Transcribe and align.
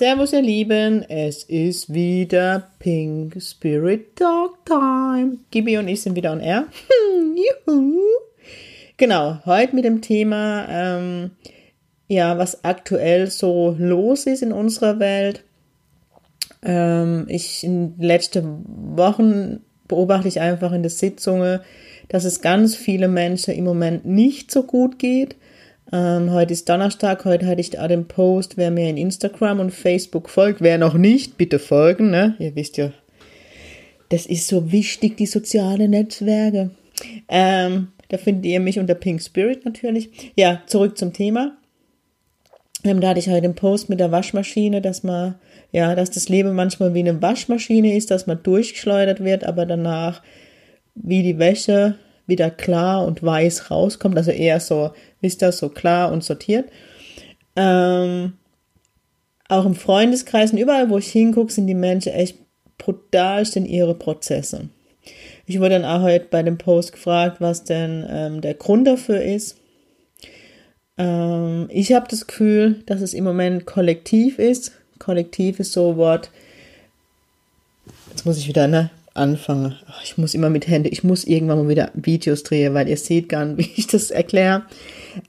Servus 0.00 0.32
ihr 0.32 0.40
Lieben, 0.40 1.02
es 1.10 1.42
ist 1.44 1.92
wieder 1.92 2.70
Pink 2.78 3.36
Spirit 3.38 4.16
Talk 4.16 4.64
Time. 4.64 5.36
Gibi 5.50 5.76
und 5.76 5.88
ich 5.88 6.00
sind 6.00 6.16
wieder 6.16 6.32
on 6.32 6.40
air. 6.40 6.68
Juhu. 7.66 8.00
Genau, 8.96 9.40
heute 9.44 9.76
mit 9.76 9.84
dem 9.84 10.00
Thema, 10.00 10.66
ähm, 10.70 11.32
ja, 12.08 12.38
was 12.38 12.64
aktuell 12.64 13.30
so 13.30 13.76
los 13.78 14.24
ist 14.24 14.42
in 14.42 14.52
unserer 14.52 15.00
Welt. 15.00 15.44
Ähm, 16.62 17.26
ich 17.28 17.62
in 17.62 17.92
letzten 17.98 18.64
Wochen 18.96 19.60
beobachte 19.86 20.28
ich 20.28 20.40
einfach 20.40 20.72
in 20.72 20.80
der 20.80 20.90
Sitzungen, 20.90 21.60
dass 22.08 22.24
es 22.24 22.40
ganz 22.40 22.74
viele 22.74 23.08
Menschen 23.08 23.52
im 23.52 23.64
Moment 23.64 24.06
nicht 24.06 24.50
so 24.50 24.62
gut 24.62 24.98
geht. 24.98 25.36
Ähm, 25.92 26.30
heute 26.30 26.52
ist 26.52 26.68
Donnerstag, 26.68 27.24
heute 27.24 27.46
hatte 27.46 27.60
ich 27.60 27.70
da 27.70 27.88
den 27.88 28.06
Post, 28.06 28.56
wer 28.56 28.70
mir 28.70 28.88
in 28.88 28.96
Instagram 28.96 29.58
und 29.58 29.72
Facebook 29.72 30.30
folgt, 30.30 30.60
wer 30.60 30.78
noch 30.78 30.94
nicht, 30.94 31.36
bitte 31.36 31.58
folgen, 31.58 32.10
ne? 32.10 32.36
Ihr 32.38 32.54
wisst 32.54 32.76
ja, 32.76 32.92
das 34.08 34.26
ist 34.26 34.46
so 34.46 34.70
wichtig, 34.70 35.16
die 35.16 35.26
sozialen 35.26 35.90
Netzwerke. 35.90 36.70
Ähm, 37.28 37.88
da 38.08 38.18
findet 38.18 38.46
ihr 38.46 38.60
mich 38.60 38.78
unter 38.78 38.94
Pink 38.94 39.20
Spirit 39.20 39.64
natürlich. 39.64 40.32
Ja, 40.36 40.62
zurück 40.66 40.96
zum 40.96 41.12
Thema. 41.12 41.56
Ähm, 42.84 43.00
da 43.00 43.08
hatte 43.08 43.20
ich 43.20 43.28
heute 43.28 43.42
den 43.42 43.54
Post 43.54 43.88
mit 43.88 43.98
der 43.98 44.12
Waschmaschine, 44.12 44.80
dass 44.80 45.02
man, 45.02 45.36
ja, 45.72 45.94
dass 45.94 46.10
das 46.10 46.28
Leben 46.28 46.54
manchmal 46.54 46.94
wie 46.94 47.00
eine 47.00 47.20
Waschmaschine 47.20 47.96
ist, 47.96 48.10
dass 48.10 48.26
man 48.26 48.42
durchgeschleudert 48.42 49.22
wird, 49.24 49.44
aber 49.44 49.66
danach 49.66 50.22
wie 50.94 51.22
die 51.22 51.38
Wäsche 51.38 51.96
wieder 52.30 52.50
klar 52.50 53.04
und 53.04 53.22
weiß 53.22 53.70
rauskommt, 53.70 54.16
also 54.16 54.30
eher 54.30 54.60
so, 54.60 54.92
wisst 55.20 55.42
ihr, 55.42 55.52
so 55.52 55.68
klar 55.68 56.10
und 56.10 56.24
sortiert. 56.24 56.70
Ähm, 57.56 58.34
auch 59.48 59.66
im 59.66 59.74
Freundeskreis 59.74 60.52
und 60.52 60.58
überall, 60.58 60.88
wo 60.88 60.96
ich 60.96 61.10
hingucke, 61.10 61.52
sind 61.52 61.66
die 61.66 61.74
Menschen 61.74 62.12
echt 62.12 62.38
brutal 62.78 63.44
in 63.54 63.66
ihre 63.66 63.94
Prozesse. 63.94 64.70
Ich 65.46 65.58
wurde 65.58 65.80
dann 65.80 65.84
auch 65.84 66.02
heute 66.02 66.26
bei 66.30 66.42
dem 66.42 66.58
Post 66.58 66.92
gefragt, 66.92 67.40
was 67.40 67.64
denn 67.64 68.06
ähm, 68.08 68.40
der 68.40 68.54
Grund 68.54 68.86
dafür 68.86 69.20
ist. 69.20 69.56
Ähm, 70.96 71.66
ich 71.70 71.92
habe 71.92 72.06
das 72.08 72.26
Gefühl, 72.26 72.82
dass 72.86 73.00
es 73.00 73.14
im 73.14 73.24
Moment 73.24 73.66
kollektiv 73.66 74.38
ist. 74.38 74.72
Kollektiv 74.98 75.58
ist 75.58 75.72
so 75.72 75.90
ein 75.90 75.96
Wort. 75.96 76.30
Jetzt 78.10 78.26
muss 78.26 78.38
ich 78.38 78.46
wieder, 78.46 78.68
ne? 78.68 78.90
Anfange. 79.20 79.76
Ich 80.02 80.18
muss 80.18 80.34
immer 80.34 80.50
mit 80.50 80.66
Hände, 80.66 80.88
ich 80.88 81.04
muss 81.04 81.24
irgendwann 81.24 81.58
mal 81.58 81.68
wieder 81.68 81.90
Videos 81.94 82.42
drehen, 82.42 82.74
weil 82.74 82.88
ihr 82.88 82.96
seht 82.96 83.28
gar 83.28 83.44
nicht, 83.44 83.58
wie 83.76 83.80
ich 83.80 83.86
das 83.86 84.10
erkläre. 84.10 84.62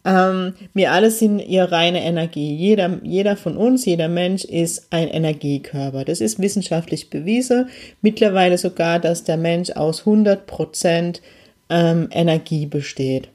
Ähm, 0.06 0.54
wir 0.74 0.92
alle 0.92 1.12
sind 1.12 1.40
ihr 1.40 1.66
reine 1.66 2.04
Energie. 2.04 2.56
Jeder, 2.56 3.00
jeder 3.04 3.36
von 3.36 3.58
uns, 3.58 3.86
jeder 3.86 4.08
Mensch 4.08 4.46
ist 4.46 4.88
ein 4.92 5.08
Energiekörper. 5.08 6.06
Das 6.06 6.22
ist 6.22 6.40
wissenschaftlich 6.40 7.10
bewiesen. 7.10 7.70
Mittlerweile 8.02 8.58
sogar, 8.58 9.00
dass 9.00 9.24
der 9.24 9.38
Mensch 9.38 9.72
aus 9.72 10.00
100 10.02 10.48
Prozent 10.48 11.22
ähm, 11.70 12.08
Energie 12.12 12.66
besteht. 12.66 13.30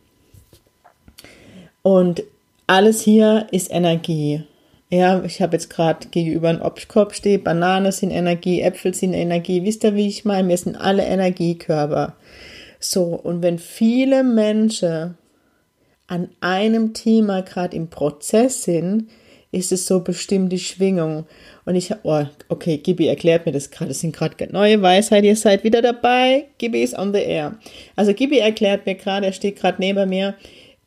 Und 1.82 2.22
alles 2.66 3.02
hier 3.02 3.46
ist 3.50 3.70
Energie. 3.70 4.42
Ja, 4.88 5.24
ich 5.24 5.42
habe 5.42 5.56
jetzt 5.56 5.68
gerade 5.68 6.06
gegenüber 6.08 6.48
einem 6.48 6.62
Obstkorb 6.62 7.12
stehe, 7.14 7.40
Bananen 7.40 7.90
sind 7.90 8.12
Energie, 8.12 8.60
Äpfel 8.60 8.94
sind 8.94 9.14
Energie. 9.14 9.64
Wisst 9.64 9.82
ihr, 9.82 9.96
wie 9.96 10.06
ich 10.06 10.24
meine? 10.24 10.48
Wir 10.48 10.56
sind 10.56 10.76
alle 10.76 11.04
Energiekörper. 11.04 12.14
So, 12.78 13.02
und 13.02 13.42
wenn 13.42 13.58
viele 13.58 14.22
Menschen 14.22 15.18
an 16.06 16.28
einem 16.40 16.94
Thema 16.94 17.42
gerade 17.42 17.76
im 17.76 17.88
Prozess 17.88 18.62
sind, 18.62 19.08
ist 19.50 19.72
es 19.72 19.86
so 19.86 20.00
bestimmt 20.00 20.52
die 20.52 20.58
Schwingung. 20.60 21.26
Und 21.64 21.74
ich, 21.74 21.92
oh, 22.04 22.24
okay, 22.48 22.78
Gibi 22.78 23.08
erklärt 23.08 23.46
mir 23.46 23.52
das 23.52 23.70
gerade. 23.72 23.88
Das 23.88 24.00
sind 24.00 24.14
gerade 24.14 24.52
neue 24.52 24.82
Weisheit. 24.82 25.24
Ihr 25.24 25.34
seid 25.34 25.64
wieder 25.64 25.82
dabei. 25.82 26.46
Gibi 26.58 26.82
ist 26.82 26.96
on 26.96 27.12
the 27.12 27.20
air. 27.20 27.58
Also 27.96 28.12
Gibi 28.12 28.38
erklärt 28.38 28.86
mir 28.86 28.94
gerade, 28.94 29.26
er 29.26 29.32
steht 29.32 29.56
gerade 29.56 29.80
neben 29.80 30.08
mir, 30.08 30.34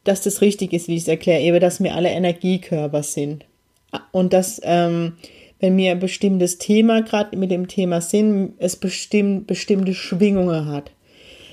dass 0.06 0.22
das 0.22 0.40
richtig 0.42 0.72
ist, 0.72 0.88
wie 0.88 0.96
ich 0.96 1.02
es 1.02 1.08
erkläre, 1.10 1.42
eben, 1.42 1.60
dass 1.60 1.84
wir 1.84 1.96
alle 1.96 2.10
Energiekörper 2.10 3.04
sind. 3.04 3.46
Und 4.12 4.34
dass, 4.34 4.62
ähm, 4.64 5.14
wenn 5.60 5.76
mir 5.76 5.92
ein 5.92 6.00
bestimmtes 6.00 6.58
Thema, 6.58 7.02
gerade 7.02 7.38
mit 7.38 7.52
dem 7.52 7.68
Thema 7.68 8.02
Sinn, 8.02 8.54
es 8.58 8.76
bestimmt, 8.76 9.48
bestimmte 9.48 9.94
Schwingungen 9.94 10.68
hat. 10.68 10.92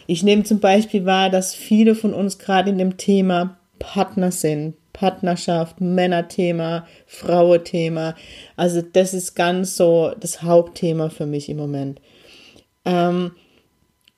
Ich 0.07 0.23
nehme 0.23 0.45
zum 0.45 0.61
Beispiel 0.61 1.05
wahr, 1.05 1.31
dass 1.31 1.55
viele 1.55 1.95
von 1.95 2.15
uns 2.15 2.39
gerade 2.39 2.71
in 2.71 2.79
dem 2.79 2.97
Thema 2.97 3.59
Partner 3.79 4.31
sind. 4.31 4.75
Partnerschaft, 4.93 5.81
Männerthema, 5.81 6.87
Frauenthema. 7.07 8.15
Also 8.57 8.81
das 8.81 9.13
ist 9.13 9.35
ganz 9.35 9.77
so 9.77 10.13
das 10.19 10.43
Hauptthema 10.43 11.11
für 11.11 11.27
mich 11.27 11.51
im 11.51 11.59
Moment. 11.59 12.01
Ähm, 12.87 13.33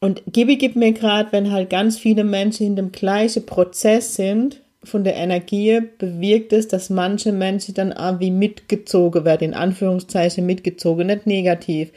und 0.00 0.22
Gibi 0.32 0.56
gibt 0.56 0.76
mir 0.76 0.92
gerade, 0.92 1.32
wenn 1.32 1.50
halt 1.50 1.70
ganz 1.70 1.98
viele 1.98 2.22
Menschen 2.22 2.64
in 2.64 2.76
dem 2.76 2.92
gleichen 2.92 3.44
Prozess 3.44 4.14
sind, 4.14 4.62
von 4.88 5.04
der 5.04 5.16
Energie 5.16 5.80
bewirkt 5.98 6.52
es, 6.52 6.68
dass 6.68 6.90
manche 6.90 7.32
Menschen 7.32 7.74
dann 7.74 7.92
auch 7.92 8.20
wie 8.20 8.30
mitgezogen 8.30 9.24
werden, 9.24 9.44
in 9.44 9.54
Anführungszeichen 9.54 10.44
mitgezogen, 10.44 11.06
nicht 11.06 11.26
negativ. 11.26 11.90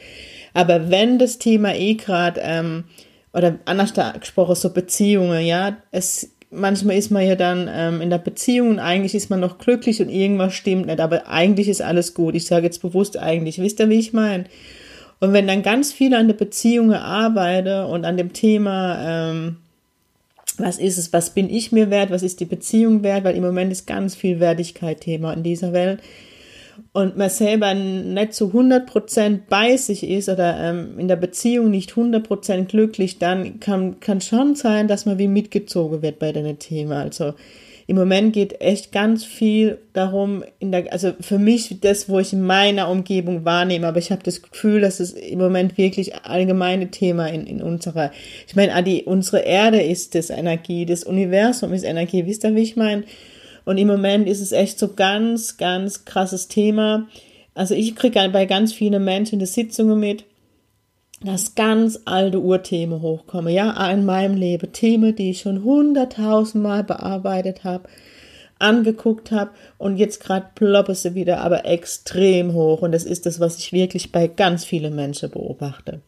Aber 0.54 0.90
wenn 0.90 1.18
das 1.18 1.38
Thema 1.38 1.74
eh 1.74 1.94
gerade, 1.94 2.40
ähm, 2.44 2.84
oder 3.32 3.58
anders 3.64 3.94
gesprochen, 4.20 4.54
so 4.54 4.70
Beziehungen, 4.70 5.44
ja, 5.44 5.76
es, 5.90 6.30
manchmal 6.50 6.96
ist 6.96 7.10
man 7.10 7.26
ja 7.26 7.34
dann 7.34 7.68
ähm, 7.72 8.00
in 8.00 8.10
der 8.10 8.18
Beziehung 8.18 8.70
und 8.70 8.78
eigentlich 8.78 9.14
ist 9.14 9.30
man 9.30 9.40
noch 9.40 9.58
glücklich 9.58 10.00
und 10.00 10.10
irgendwas 10.10 10.54
stimmt 10.54 10.86
nicht, 10.86 11.00
aber 11.00 11.28
eigentlich 11.28 11.68
ist 11.68 11.82
alles 11.82 12.14
gut. 12.14 12.34
Ich 12.34 12.46
sage 12.46 12.66
jetzt 12.66 12.82
bewusst 12.82 13.18
eigentlich, 13.18 13.58
wisst 13.58 13.80
ihr, 13.80 13.88
wie 13.88 13.98
ich 13.98 14.12
meine? 14.12 14.44
Und 15.20 15.32
wenn 15.32 15.46
dann 15.46 15.62
ganz 15.62 15.92
viele 15.92 16.18
an 16.18 16.26
der 16.26 16.34
Beziehung 16.34 16.92
arbeiten 16.92 17.86
und 17.86 18.04
an 18.04 18.16
dem 18.16 18.32
Thema, 18.32 19.30
ähm, 19.30 19.56
was 20.58 20.78
ist 20.78 20.98
es, 20.98 21.12
was 21.12 21.30
bin 21.30 21.50
ich 21.50 21.72
mir 21.72 21.90
wert, 21.90 22.10
was 22.10 22.22
ist 22.22 22.40
die 22.40 22.44
Beziehung 22.44 23.02
wert, 23.02 23.24
weil 23.24 23.36
im 23.36 23.42
Moment 23.42 23.72
ist 23.72 23.86
ganz 23.86 24.14
viel 24.14 24.40
Wertigkeit 24.40 25.00
Thema 25.00 25.32
in 25.32 25.42
dieser 25.42 25.72
Welt. 25.72 26.00
Und 26.92 27.16
man 27.16 27.30
selber 27.30 27.74
nicht 27.74 28.34
zu 28.34 28.46
100% 28.46 29.40
bei 29.48 29.76
sich 29.76 30.08
ist 30.08 30.28
oder 30.28 30.58
ähm, 30.58 30.98
in 30.98 31.08
der 31.08 31.16
Beziehung 31.16 31.70
nicht 31.70 31.92
100% 31.92 32.64
glücklich, 32.64 33.18
dann 33.18 33.60
kann, 33.60 34.00
kann 34.00 34.20
schon 34.20 34.54
sein, 34.54 34.88
dass 34.88 35.06
man 35.06 35.18
wie 35.18 35.28
mitgezogen 35.28 36.02
wird 36.02 36.18
bei 36.18 36.32
dem 36.32 36.58
Thema. 36.58 37.00
Also 37.00 37.34
im 37.86 37.96
Moment 37.96 38.32
geht 38.32 38.60
echt 38.60 38.92
ganz 38.92 39.24
viel 39.24 39.78
darum, 39.92 40.44
in 40.58 40.72
der, 40.72 40.92
also 40.92 41.12
für 41.20 41.38
mich 41.38 41.80
das, 41.80 42.08
wo 42.08 42.18
ich 42.18 42.32
in 42.32 42.42
meiner 42.42 42.88
Umgebung 42.88 43.44
wahrnehme, 43.44 43.86
aber 43.86 43.98
ich 43.98 44.10
habe 44.10 44.22
das 44.22 44.42
Gefühl, 44.42 44.80
dass 44.80 45.00
es 45.00 45.12
im 45.12 45.38
Moment 45.38 45.76
wirklich 45.78 46.14
allgemeine 46.24 46.90
Thema 46.90 47.26
in, 47.26 47.46
in 47.46 47.62
unserer, 47.62 48.12
ich 48.46 48.54
meine, 48.54 48.74
Adi, 48.74 49.02
unsere 49.04 49.40
Erde 49.40 49.82
ist 49.82 50.14
das 50.14 50.30
Energie, 50.30 50.86
das 50.86 51.04
Universum 51.04 51.72
ist 51.72 51.84
Energie, 51.84 52.26
wisst 52.26 52.44
ihr, 52.44 52.54
wie 52.54 52.62
ich 52.62 52.76
meine? 52.76 53.04
Und 53.64 53.78
im 53.78 53.88
Moment 53.88 54.28
ist 54.28 54.40
es 54.40 54.52
echt 54.52 54.78
so 54.78 54.94
ganz, 54.94 55.56
ganz 55.56 56.04
krasses 56.04 56.48
Thema. 56.48 57.08
Also 57.54 57.74
ich 57.74 57.94
kriege 57.94 58.28
bei 58.30 58.46
ganz 58.46 58.72
vielen 58.72 59.04
Menschen 59.04 59.38
die 59.38 59.46
Sitzungen 59.46 60.00
mit, 60.00 60.24
dass 61.24 61.54
ganz 61.54 62.00
alte 62.04 62.40
Urthemen 62.40 63.00
hochkommen. 63.00 63.52
Ja, 63.52 63.90
in 63.90 64.04
meinem 64.04 64.36
Leben 64.36 64.72
Themen, 64.72 65.14
die 65.14 65.30
ich 65.30 65.40
schon 65.40 65.62
hunderttausendmal 65.62 66.84
bearbeitet 66.84 67.64
habe, 67.64 67.88
angeguckt 68.58 69.32
habe 69.32 69.50
und 69.78 69.96
jetzt 69.96 70.22
gerade 70.22 70.46
ploppe 70.54 70.94
sie 70.94 71.14
wieder, 71.14 71.40
aber 71.40 71.66
extrem 71.66 72.54
hoch. 72.54 72.82
Und 72.82 72.92
das 72.92 73.04
ist 73.04 73.26
das, 73.26 73.40
was 73.40 73.58
ich 73.58 73.72
wirklich 73.72 74.12
bei 74.12 74.28
ganz 74.28 74.64
vielen 74.64 74.94
Menschen 74.94 75.30
beobachte. 75.30 76.00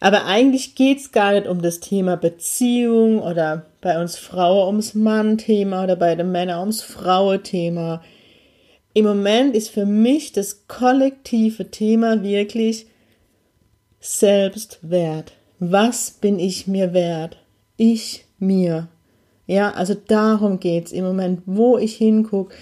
Aber 0.00 0.26
eigentlich 0.26 0.74
geht's 0.74 1.12
gar 1.12 1.32
nicht 1.32 1.46
um 1.46 1.62
das 1.62 1.80
Thema 1.80 2.16
Beziehung 2.16 3.18
oder 3.18 3.66
bei 3.80 4.00
uns 4.00 4.16
Frauen 4.16 4.66
ums 4.66 4.94
Mann-Thema 4.94 5.84
oder 5.84 5.96
bei 5.96 6.14
den 6.14 6.32
Männern 6.32 6.60
ums 6.60 6.82
Frauenthema. 6.82 8.02
Im 8.92 9.04
Moment 9.04 9.54
ist 9.54 9.70
für 9.70 9.86
mich 9.86 10.32
das 10.32 10.66
kollektive 10.68 11.70
Thema 11.70 12.22
wirklich, 12.22 12.86
Selbstwert. 14.08 15.32
Was 15.58 16.12
bin 16.12 16.38
ich 16.38 16.68
mir 16.68 16.92
wert? 16.92 17.38
Ich 17.76 18.24
mir. 18.38 18.86
Ja, 19.48 19.72
also 19.72 19.94
darum 19.94 20.60
geht's 20.60 20.92
im 20.92 21.04
Moment, 21.04 21.42
wo 21.44 21.76
ich 21.76 21.96
hingucke 21.96 22.54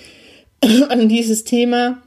an 0.89 1.07
dieses 1.11 1.45
Thema. 1.45 2.03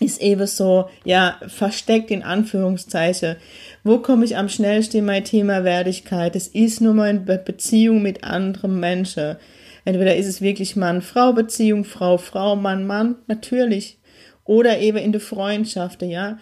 ist 0.00 0.20
eben 0.20 0.48
so, 0.48 0.88
ja, 1.04 1.40
versteckt 1.46 2.10
in 2.10 2.24
Anführungszeichen. 2.24 3.36
Wo 3.84 3.98
komme 3.98 4.24
ich 4.24 4.36
am 4.36 4.48
schnellsten 4.48 4.98
in 4.98 5.04
mein 5.04 5.24
Thema 5.24 5.62
Wertigkeit? 5.62 6.34
Es 6.34 6.48
ist 6.48 6.80
nur 6.80 7.06
in 7.06 7.24
Beziehung 7.24 8.02
mit 8.02 8.24
anderen 8.24 8.80
Menschen. 8.80 9.36
Entweder 9.84 10.16
ist 10.16 10.26
es 10.26 10.40
wirklich 10.40 10.74
Mann-Frau-Beziehung, 10.74 11.84
Frau-Frau, 11.84 12.56
Mann-Mann, 12.56 13.14
natürlich. 13.28 13.98
Oder 14.44 14.80
eben 14.80 14.98
in 14.98 15.12
der 15.12 15.20
Freundschaft, 15.20 16.02
ja. 16.02 16.38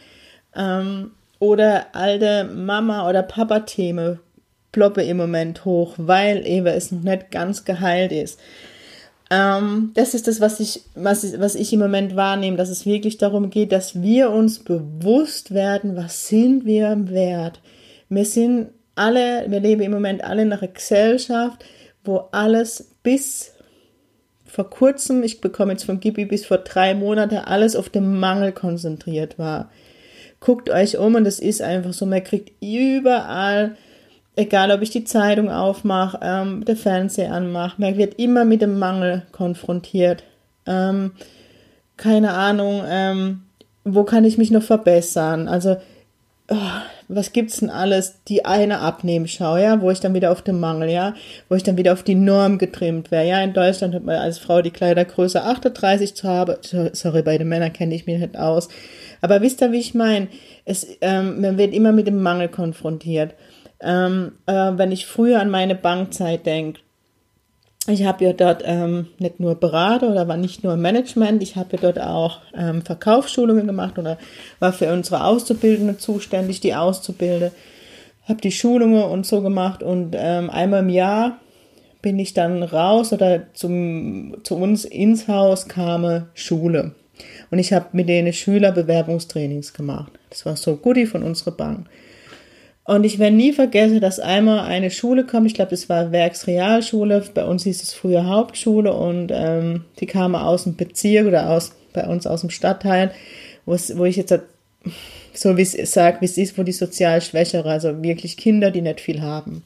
Ähm, 0.56 1.10
oder 1.44 1.94
alte 1.94 2.44
Mama- 2.44 3.08
oder 3.08 3.22
Papa-Themen 3.22 4.20
ploppe 4.72 5.02
im 5.02 5.16
Moment 5.16 5.64
hoch, 5.64 5.94
weil 5.96 6.46
eben 6.46 6.66
es 6.66 6.90
noch 6.90 7.02
nicht 7.02 7.30
ganz 7.30 7.64
geheilt 7.64 8.12
ist. 8.12 8.40
Ähm, 9.30 9.92
das 9.94 10.14
ist 10.14 10.26
das, 10.26 10.40
was 10.40 10.60
ich, 10.60 10.82
was, 10.94 11.24
ich, 11.24 11.40
was 11.40 11.54
ich 11.54 11.72
im 11.72 11.80
Moment 11.80 12.16
wahrnehme, 12.16 12.56
dass 12.56 12.68
es 12.68 12.84
wirklich 12.84 13.18
darum 13.18 13.50
geht, 13.50 13.72
dass 13.72 14.02
wir 14.02 14.30
uns 14.30 14.58
bewusst 14.58 15.54
werden, 15.54 15.96
was 15.96 16.28
sind 16.28 16.64
wir 16.64 16.96
wert. 17.08 17.60
Wir 18.08 18.24
sind 18.24 18.70
alle, 18.94 19.44
wir 19.48 19.60
leben 19.60 19.82
im 19.82 19.92
Moment 19.92 20.24
alle 20.24 20.42
in 20.42 20.52
einer 20.52 20.68
Gesellschaft, 20.68 21.64
wo 22.04 22.28
alles 22.32 22.90
bis 23.02 23.52
vor 24.44 24.70
kurzem, 24.70 25.22
ich 25.22 25.40
bekomme 25.40 25.72
jetzt 25.72 25.84
vom 25.84 26.00
Gibi 26.00 26.26
bis 26.26 26.46
vor 26.46 26.58
drei 26.58 26.94
Monate, 26.94 27.46
alles 27.48 27.74
auf 27.74 27.88
den 27.88 28.18
Mangel 28.18 28.52
konzentriert 28.52 29.38
war. 29.38 29.70
Guckt 30.44 30.68
euch 30.68 30.98
um 30.98 31.14
und 31.14 31.26
es 31.26 31.38
ist 31.38 31.62
einfach 31.62 31.92
so, 31.92 32.04
man 32.06 32.22
kriegt 32.22 32.52
überall 32.62 33.76
egal 34.36 34.70
ob 34.72 34.82
ich 34.82 34.90
die 34.90 35.04
Zeitung 35.04 35.50
aufmache, 35.50 36.18
ähm, 36.22 36.64
der 36.64 36.76
Fernseher 36.76 37.32
anmache, 37.32 37.80
man 37.80 37.96
wird 37.96 38.18
immer 38.18 38.44
mit 38.44 38.62
dem 38.62 38.78
Mangel 38.78 39.22
konfrontiert. 39.32 40.24
Ähm, 40.66 41.12
keine 41.96 42.32
Ahnung, 42.32 42.82
ähm, 42.86 43.42
wo 43.84 44.04
kann 44.04 44.24
ich 44.24 44.38
mich 44.38 44.50
noch 44.50 44.62
verbessern? 44.62 45.46
Also, 45.46 45.76
oh, 46.48 46.56
was 47.14 47.32
gibt's 47.32 47.60
denn 47.60 47.70
alles? 47.70 48.22
Die 48.28 48.44
eine 48.44 48.80
Abnehmschau, 48.80 49.56
ja, 49.56 49.80
wo 49.80 49.90
ich 49.90 50.00
dann 50.00 50.14
wieder 50.14 50.32
auf 50.32 50.42
den 50.42 50.60
Mangel, 50.60 50.90
ja, 50.90 51.14
wo 51.48 51.54
ich 51.54 51.62
dann 51.62 51.76
wieder 51.76 51.92
auf 51.92 52.02
die 52.02 52.14
Norm 52.14 52.58
getrimmt 52.58 53.10
wäre. 53.10 53.26
Ja, 53.26 53.42
in 53.42 53.52
Deutschland 53.52 53.94
hat 53.94 54.04
man 54.04 54.16
als 54.16 54.38
Frau 54.38 54.62
die 54.62 54.70
Kleidergröße 54.70 55.42
38 55.42 56.14
zu 56.14 56.28
haben. 56.28 56.56
Sorry, 56.92 57.22
bei 57.22 57.38
den 57.38 57.48
Männern 57.48 57.72
kenne 57.72 57.94
ich 57.94 58.06
mich 58.06 58.18
nicht 58.18 58.36
aus. 58.36 58.68
Aber 59.20 59.40
wisst 59.40 59.62
ihr, 59.62 59.72
wie 59.72 59.80
ich 59.80 59.94
meine? 59.94 60.28
Es, 60.64 60.86
ähm, 61.00 61.40
man 61.40 61.58
wird 61.58 61.72
immer 61.74 61.92
mit 61.92 62.06
dem 62.06 62.22
Mangel 62.22 62.48
konfrontiert. 62.48 63.34
Ähm, 63.80 64.32
äh, 64.46 64.72
wenn 64.76 64.92
ich 64.92 65.06
früher 65.06 65.40
an 65.40 65.50
meine 65.50 65.74
Bankzeit 65.74 66.46
denke, 66.46 66.80
ich 67.86 68.04
habe 68.04 68.24
ja 68.24 68.32
dort 68.32 68.62
ähm, 68.64 69.08
nicht 69.18 69.40
nur 69.40 69.54
Berater 69.56 70.10
oder 70.10 70.26
war 70.26 70.36
nicht 70.36 70.64
nur 70.64 70.76
Management, 70.76 71.42
ich 71.42 71.56
habe 71.56 71.76
ja 71.76 71.78
dort 71.82 72.00
auch 72.00 72.40
ähm, 72.56 72.82
Verkaufsschulungen 72.82 73.66
gemacht 73.66 73.98
oder 73.98 74.18
war 74.58 74.72
für 74.72 74.92
unsere 74.92 75.24
Auszubildende 75.24 75.98
zuständig, 75.98 76.60
die 76.60 76.74
Auszubilde, 76.74 77.52
habe 78.26 78.40
die 78.40 78.52
Schulungen 78.52 79.04
und 79.04 79.26
so 79.26 79.42
gemacht 79.42 79.82
und 79.82 80.14
ähm, 80.16 80.48
einmal 80.48 80.80
im 80.80 80.88
Jahr 80.88 81.38
bin 82.00 82.18
ich 82.18 82.34
dann 82.34 82.62
raus 82.62 83.12
oder 83.12 83.52
zum, 83.54 84.36
zu 84.44 84.56
uns 84.56 84.84
ins 84.84 85.28
Haus 85.28 85.68
kam 85.68 86.26
Schule. 86.34 86.92
Und 87.50 87.58
ich 87.58 87.72
habe 87.72 87.86
mit 87.92 88.08
denen 88.08 88.32
Schülerbewerbungstrainings 88.32 89.72
gemacht. 89.72 90.12
Das 90.30 90.44
war 90.44 90.56
so 90.56 90.76
Goodie 90.76 91.06
von 91.06 91.22
unserer 91.22 91.52
Bank. 91.52 91.86
Und 92.84 93.04
ich 93.04 93.18
werde 93.18 93.34
nie 93.34 93.52
vergessen, 93.52 94.00
dass 94.00 94.20
einmal 94.20 94.60
eine 94.60 94.90
Schule 94.90 95.24
kam, 95.24 95.46
ich 95.46 95.54
glaube, 95.54 95.70
das 95.70 95.88
war 95.88 96.12
Werksrealschule, 96.12 97.24
bei 97.32 97.44
uns 97.44 97.64
hieß 97.64 97.82
es 97.82 97.94
früher 97.94 98.26
Hauptschule 98.26 98.92
und 98.92 99.32
ähm, 99.32 99.84
die 100.00 100.06
kam 100.06 100.34
aus 100.34 100.64
dem 100.64 100.76
Bezirk 100.76 101.26
oder 101.26 101.50
aus 101.50 101.72
bei 101.94 102.06
uns 102.06 102.26
aus 102.26 102.42
dem 102.42 102.50
Stadtteil, 102.50 103.12
wo 103.64 104.04
ich 104.04 104.16
jetzt 104.16 104.34
so 105.32 105.56
wie 105.56 105.62
es 105.62 105.92
sagt, 105.92 106.20
wie 106.20 106.26
es 106.26 106.36
ist, 106.36 106.58
wo 106.58 106.62
die 106.62 106.72
sozial 106.72 107.20
Schwächere, 107.22 107.70
also 107.70 108.02
wirklich 108.02 108.36
Kinder, 108.36 108.70
die 108.70 108.82
nicht 108.82 109.00
viel 109.00 109.22
haben. 109.22 109.64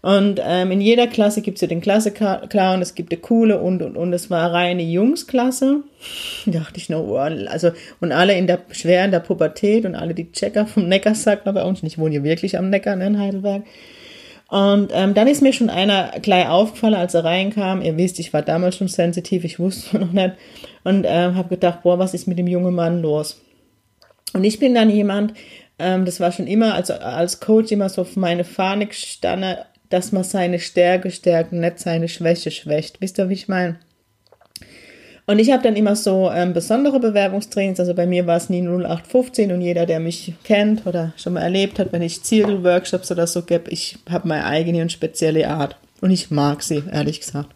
Und 0.00 0.40
ähm, 0.44 0.70
in 0.70 0.80
jeder 0.80 1.08
Klasse 1.08 1.42
gibt 1.42 1.56
es 1.56 1.62
ja 1.62 1.68
den 1.68 1.80
Klasse-Clown, 1.80 2.80
es 2.80 2.94
gibt 2.94 3.12
eine 3.12 3.20
coole 3.20 3.60
und 3.60 3.82
und 3.82 3.96
und. 3.96 4.12
Es 4.12 4.30
war 4.30 4.52
reine 4.52 4.82
Jungsklasse. 4.82 5.82
dachte 6.46 6.76
ich 6.76 6.88
noch, 6.88 7.04
oh, 7.04 7.16
also, 7.16 7.72
und 8.00 8.12
alle 8.12 8.38
in 8.38 8.46
der, 8.46 8.60
schwer 8.70 9.04
in 9.04 9.10
der 9.10 9.20
Pubertät 9.20 9.84
und 9.84 9.96
alle 9.96 10.14
die 10.14 10.30
Checker 10.30 10.66
vom 10.66 10.88
Neckar, 10.88 11.14
sagt 11.14 11.46
man 11.46 11.54
bei 11.54 11.64
uns. 11.64 11.82
Ich 11.82 11.98
wohne 11.98 12.12
hier 12.12 12.24
wirklich 12.24 12.56
am 12.56 12.70
Neckar 12.70 12.94
ne, 12.94 13.06
in 13.06 13.18
Heidelberg. 13.18 13.64
Und 14.48 14.92
ähm, 14.94 15.12
dann 15.12 15.26
ist 15.26 15.42
mir 15.42 15.52
schon 15.52 15.68
einer 15.68 16.12
gleich 16.22 16.48
aufgefallen, 16.48 16.94
als 16.94 17.12
er 17.14 17.24
reinkam. 17.24 17.82
Ihr 17.82 17.96
wisst, 17.98 18.18
ich 18.18 18.32
war 18.32 18.42
damals 18.42 18.76
schon 18.76 18.88
sensitiv, 18.88 19.44
ich 19.44 19.58
wusste 19.58 19.98
noch 20.00 20.12
nicht. 20.12 20.32
Und 20.84 21.04
ähm, 21.06 21.34
habe 21.34 21.50
gedacht, 21.50 21.82
boah, 21.82 21.98
was 21.98 22.14
ist 22.14 22.28
mit 22.28 22.38
dem 22.38 22.46
jungen 22.46 22.74
Mann 22.74 23.02
los? 23.02 23.42
Und 24.32 24.44
ich 24.44 24.58
bin 24.58 24.74
dann 24.74 24.90
jemand, 24.90 25.34
ähm, 25.78 26.04
das 26.04 26.18
war 26.20 26.32
schon 26.32 26.46
immer, 26.46 26.74
also 26.74 26.94
als 26.94 27.40
Coach 27.40 27.72
immer 27.72 27.88
so 27.88 28.02
auf 28.02 28.16
meine 28.16 28.44
Fahne 28.44 28.86
gestanden, 28.86 29.56
dass 29.88 30.12
man 30.12 30.24
seine 30.24 30.58
Stärke 30.58 31.10
stärkt 31.10 31.52
und 31.52 31.60
nicht 31.60 31.78
seine 31.78 32.08
Schwäche 32.08 32.50
schwächt. 32.50 33.00
Wisst 33.00 33.18
ihr, 33.18 33.28
wie 33.28 33.34
ich 33.34 33.48
meine? 33.48 33.78
Und 35.26 35.38
ich 35.38 35.50
habe 35.52 35.62
dann 35.62 35.76
immer 35.76 35.94
so 35.94 36.30
ähm, 36.30 36.54
besondere 36.54 37.00
Bewerbungstrainings, 37.00 37.78
also 37.78 37.92
bei 37.92 38.06
mir 38.06 38.26
war 38.26 38.38
es 38.38 38.48
nie 38.48 38.62
0815 38.62 39.52
und 39.52 39.60
jeder, 39.60 39.84
der 39.84 40.00
mich 40.00 40.32
kennt 40.42 40.86
oder 40.86 41.12
schon 41.18 41.34
mal 41.34 41.42
erlebt 41.42 41.78
hat, 41.78 41.92
wenn 41.92 42.00
ich 42.00 42.22
Zielworkshops 42.22 43.10
oder 43.10 43.26
so 43.26 43.42
gebe, 43.42 43.70
ich 43.70 43.98
habe 44.08 44.26
meine 44.26 44.46
eigene 44.46 44.80
und 44.80 44.90
spezielle 44.90 45.48
Art 45.48 45.76
und 46.00 46.10
ich 46.10 46.30
mag 46.30 46.62
sie, 46.62 46.82
ehrlich 46.90 47.20
gesagt. 47.20 47.54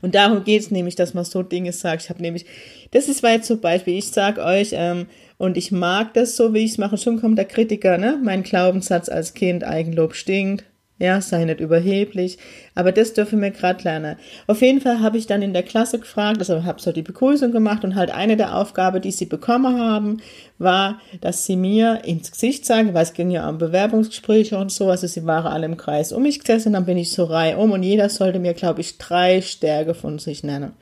Und 0.00 0.14
darum 0.14 0.44
geht 0.44 0.62
es 0.62 0.70
nämlich, 0.70 0.94
dass 0.94 1.12
man 1.12 1.24
so 1.24 1.42
Dinge 1.42 1.72
sagt. 1.72 2.04
Ich 2.04 2.08
habe 2.08 2.22
nämlich, 2.22 2.46
das 2.90 3.08
ist 3.08 3.22
weit 3.22 3.44
zum 3.44 3.60
Beispiel, 3.60 3.98
ich 3.98 4.08
sage 4.08 4.42
euch, 4.42 4.70
ähm, 4.72 5.08
und 5.38 5.58
ich 5.58 5.72
mag 5.72 6.14
das 6.14 6.36
so, 6.36 6.54
wie 6.54 6.64
ich 6.64 6.72
es 6.72 6.78
mache. 6.78 6.96
Schon 6.96 7.20
kommt 7.20 7.36
der 7.36 7.44
Kritiker, 7.44 7.98
ne? 7.98 8.18
Mein 8.22 8.42
Glaubenssatz 8.42 9.10
als 9.10 9.34
Kind, 9.34 9.64
Eigenlob 9.64 10.14
stinkt. 10.14 10.64
Ja, 10.98 11.20
sei 11.20 11.44
nicht 11.44 11.60
überheblich. 11.60 12.38
Aber 12.74 12.90
das 12.90 13.12
dürfen 13.12 13.42
wir 13.42 13.50
gerade 13.50 13.84
lernen. 13.84 14.16
Auf 14.46 14.62
jeden 14.62 14.80
Fall 14.80 15.00
habe 15.00 15.18
ich 15.18 15.26
dann 15.26 15.42
in 15.42 15.52
der 15.52 15.62
Klasse 15.62 15.98
gefragt, 15.98 16.38
also 16.38 16.64
habe 16.64 16.80
so 16.80 16.90
die 16.90 17.02
Begrüßung 17.02 17.52
gemacht 17.52 17.84
und 17.84 17.96
halt 17.96 18.10
eine 18.10 18.38
der 18.38 18.56
Aufgaben, 18.56 19.02
die 19.02 19.10
sie 19.10 19.26
bekommen 19.26 19.78
haben, 19.78 20.22
war, 20.58 20.98
dass 21.20 21.44
sie 21.44 21.56
mir 21.56 22.00
ins 22.04 22.32
Gesicht 22.32 22.64
sagen, 22.64 22.94
weil 22.94 23.02
es 23.02 23.12
ging 23.12 23.30
ja 23.30 23.46
um 23.46 23.58
Bewerbungsgespräche 23.58 24.56
und 24.56 24.72
so, 24.72 24.88
also 24.88 25.06
sie 25.06 25.26
waren 25.26 25.52
alle 25.52 25.66
im 25.66 25.76
Kreis 25.76 26.12
um 26.12 26.22
mich 26.22 26.40
gesessen, 26.40 26.72
dann 26.72 26.86
bin 26.86 26.96
ich 26.96 27.10
so 27.10 27.24
reihum 27.24 27.72
und 27.72 27.82
jeder 27.82 28.08
sollte 28.08 28.38
mir, 28.38 28.54
glaube 28.54 28.80
ich, 28.80 28.96
drei 28.96 29.42
Stärke 29.42 29.92
von 29.92 30.18
sich 30.18 30.44
nennen. 30.44 30.72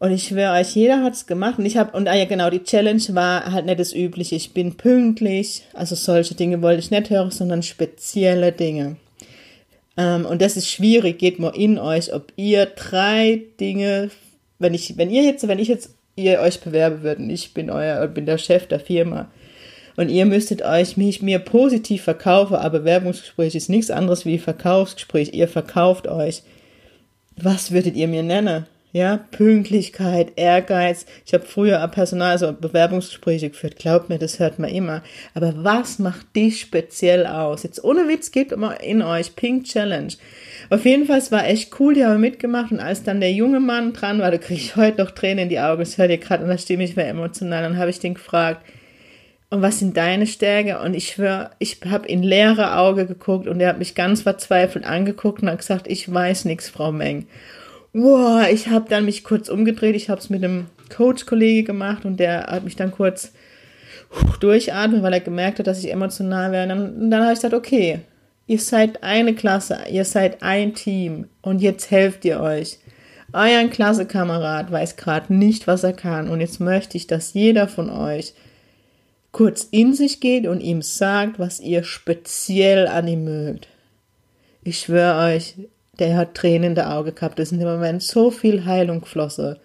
Und 0.00 0.10
ich 0.10 0.24
schwöre 0.24 0.58
euch, 0.58 0.74
jeder 0.74 1.02
hat's 1.04 1.26
gemacht. 1.26 1.58
Und 1.58 1.66
ich 1.66 1.76
habe, 1.76 1.96
und 1.96 2.08
ah 2.08 2.14
ja 2.14 2.24
genau, 2.24 2.50
die 2.50 2.64
Challenge 2.64 3.02
war 3.10 3.52
halt 3.52 3.64
nicht 3.64 3.78
das 3.78 3.94
Übliche. 3.94 4.34
Ich 4.34 4.52
bin 4.52 4.76
pünktlich. 4.76 5.62
Also 5.72 5.94
solche 5.94 6.34
Dinge 6.34 6.60
wollte 6.60 6.80
ich 6.80 6.90
nicht 6.90 7.10
hören, 7.10 7.30
sondern 7.30 7.62
spezielle 7.62 8.52
Dinge. 8.52 8.96
Ähm, 9.96 10.26
und 10.26 10.42
das 10.42 10.56
ist 10.56 10.68
schwierig, 10.68 11.18
geht 11.18 11.38
mal 11.38 11.54
in 11.56 11.78
euch, 11.78 12.12
ob 12.12 12.32
ihr 12.36 12.66
drei 12.66 13.42
Dinge, 13.60 14.10
wenn 14.58 14.74
ich, 14.74 14.96
wenn 14.96 15.10
ihr 15.10 15.22
jetzt, 15.22 15.46
wenn 15.46 15.58
ich 15.58 15.68
jetzt 15.68 15.94
ihr 16.16 16.40
euch 16.40 16.60
bewerben 16.60 17.02
würden, 17.02 17.30
ich 17.30 17.54
bin 17.54 17.70
euer, 17.70 18.06
bin 18.06 18.26
der 18.26 18.38
Chef 18.38 18.66
der 18.66 18.80
Firma 18.80 19.30
und 19.96 20.08
ihr 20.08 20.26
müsstet 20.26 20.62
euch 20.62 20.96
mich 20.96 21.22
mir 21.22 21.38
positiv 21.38 22.02
verkaufen, 22.02 22.56
aber 22.56 22.80
Bewerbungsgespräch 22.80 23.54
ist 23.54 23.68
nichts 23.68 23.90
anderes 23.90 24.24
wie 24.24 24.38
Verkaufsgespräch. 24.38 25.32
Ihr 25.32 25.48
verkauft 25.48 26.08
euch. 26.08 26.42
Was 27.36 27.70
würdet 27.70 27.96
ihr 27.96 28.08
mir 28.08 28.22
nennen? 28.22 28.66
Ja, 28.94 29.16
Pünktlichkeit, 29.32 30.34
Ehrgeiz. 30.36 31.04
Ich 31.26 31.34
habe 31.34 31.44
früher 31.44 31.84
Personal, 31.88 32.30
also 32.30 32.52
Bewerbungsgespräche 32.52 33.50
geführt. 33.50 33.74
Glaubt 33.74 34.08
mir, 34.08 34.20
das 34.20 34.38
hört 34.38 34.60
man 34.60 34.70
immer. 34.70 35.02
Aber 35.34 35.52
was 35.64 35.98
macht 35.98 36.36
dich 36.36 36.60
speziell 36.60 37.26
aus? 37.26 37.64
Jetzt 37.64 37.82
ohne 37.82 38.06
Witz 38.06 38.30
geht 38.30 38.52
immer 38.52 38.80
in 38.80 39.02
euch 39.02 39.34
Pink 39.34 39.64
Challenge. 39.64 40.12
Auf 40.70 40.84
jeden 40.84 41.06
Fall, 41.06 41.18
es 41.18 41.32
war 41.32 41.44
echt 41.44 41.80
cool, 41.80 41.94
die 41.94 42.04
haben 42.04 42.20
mitgemacht 42.20 42.70
und 42.70 42.78
als 42.78 43.02
dann 43.02 43.18
der 43.18 43.32
junge 43.32 43.58
Mann 43.58 43.94
dran 43.94 44.20
war, 44.20 44.30
da 44.30 44.38
kriege 44.38 44.60
ich 44.60 44.76
heute 44.76 45.02
noch 45.02 45.10
Tränen 45.10 45.42
in 45.42 45.48
die 45.48 45.58
Augen, 45.58 45.80
das 45.80 45.98
hört 45.98 46.10
ihr 46.10 46.18
gerade 46.18 46.44
und 46.44 46.50
da 46.50 46.56
stimme 46.56 46.84
ich 46.84 46.94
mir 46.94 47.06
emotional. 47.06 47.64
Dann 47.64 47.78
habe 47.78 47.90
ich 47.90 47.98
den 47.98 48.14
gefragt, 48.14 48.64
und 49.50 49.60
was 49.60 49.80
sind 49.80 49.96
deine 49.96 50.28
Stärke? 50.28 50.78
Und 50.78 50.94
ich 50.94 51.08
schwöre, 51.08 51.50
ich 51.58 51.80
habe 51.90 52.06
in 52.06 52.22
leere 52.22 52.76
Auge 52.76 53.06
geguckt 53.06 53.48
und 53.48 53.58
er 53.58 53.70
hat 53.70 53.78
mich 53.80 53.96
ganz 53.96 54.22
verzweifelt 54.22 54.84
angeguckt 54.84 55.42
und 55.42 55.50
hat 55.50 55.58
gesagt, 55.58 55.88
ich 55.88 56.12
weiß 56.14 56.44
nichts, 56.44 56.68
Frau 56.68 56.92
Meng. 56.92 57.26
Wow, 57.96 58.48
ich 58.50 58.68
habe 58.68 58.88
dann 58.88 59.04
mich 59.04 59.22
kurz 59.22 59.48
umgedreht. 59.48 59.94
Ich 59.94 60.10
habe 60.10 60.20
es 60.20 60.28
mit 60.28 60.42
einem 60.42 60.66
Coach-Kollege 60.94 61.62
gemacht 61.62 62.04
und 62.04 62.18
der 62.18 62.48
hat 62.48 62.64
mich 62.64 62.74
dann 62.74 62.90
kurz 62.90 63.32
durchatmen, 64.40 65.04
weil 65.04 65.12
er 65.12 65.20
gemerkt 65.20 65.60
hat, 65.60 65.68
dass 65.68 65.78
ich 65.78 65.92
emotional 65.92 66.50
wäre. 66.50 66.64
Und 66.64 66.68
dann, 66.70 67.10
dann 67.10 67.22
habe 67.22 67.32
ich 67.32 67.38
gesagt, 67.38 67.54
okay, 67.54 68.00
ihr 68.48 68.58
seid 68.58 69.04
eine 69.04 69.34
Klasse, 69.34 69.78
ihr 69.88 70.04
seid 70.04 70.42
ein 70.42 70.74
Team 70.74 71.28
und 71.40 71.62
jetzt 71.62 71.92
helft 71.92 72.24
ihr 72.24 72.40
euch. 72.40 72.78
Euer 73.32 73.68
Klassekamerad 73.68 74.72
weiß 74.72 74.96
gerade 74.96 75.32
nicht, 75.32 75.68
was 75.68 75.84
er 75.84 75.92
kann 75.92 76.28
und 76.28 76.40
jetzt 76.40 76.60
möchte 76.60 76.96
ich, 76.96 77.06
dass 77.06 77.32
jeder 77.34 77.68
von 77.68 77.90
euch 77.90 78.34
kurz 79.32 79.68
in 79.70 79.94
sich 79.94 80.20
geht 80.20 80.46
und 80.46 80.60
ihm 80.60 80.82
sagt, 80.82 81.38
was 81.38 81.60
ihr 81.60 81.84
speziell 81.84 82.88
an 82.88 83.06
ihm 83.06 83.24
mögt. 83.24 83.68
Ich 84.62 84.80
schwöre 84.80 85.34
euch, 85.34 85.54
der 85.98 86.16
hat 86.16 86.34
Tränen 86.34 86.70
in 86.70 86.74
der 86.74 86.94
Auge 86.94 87.12
gehabt. 87.12 87.38
Ist 87.38 87.52
im 87.52 87.58
Moment 87.58 88.02
so 88.02 88.30
viel 88.30 88.64
Heilung 88.64 89.00
geflossen. 89.00 89.56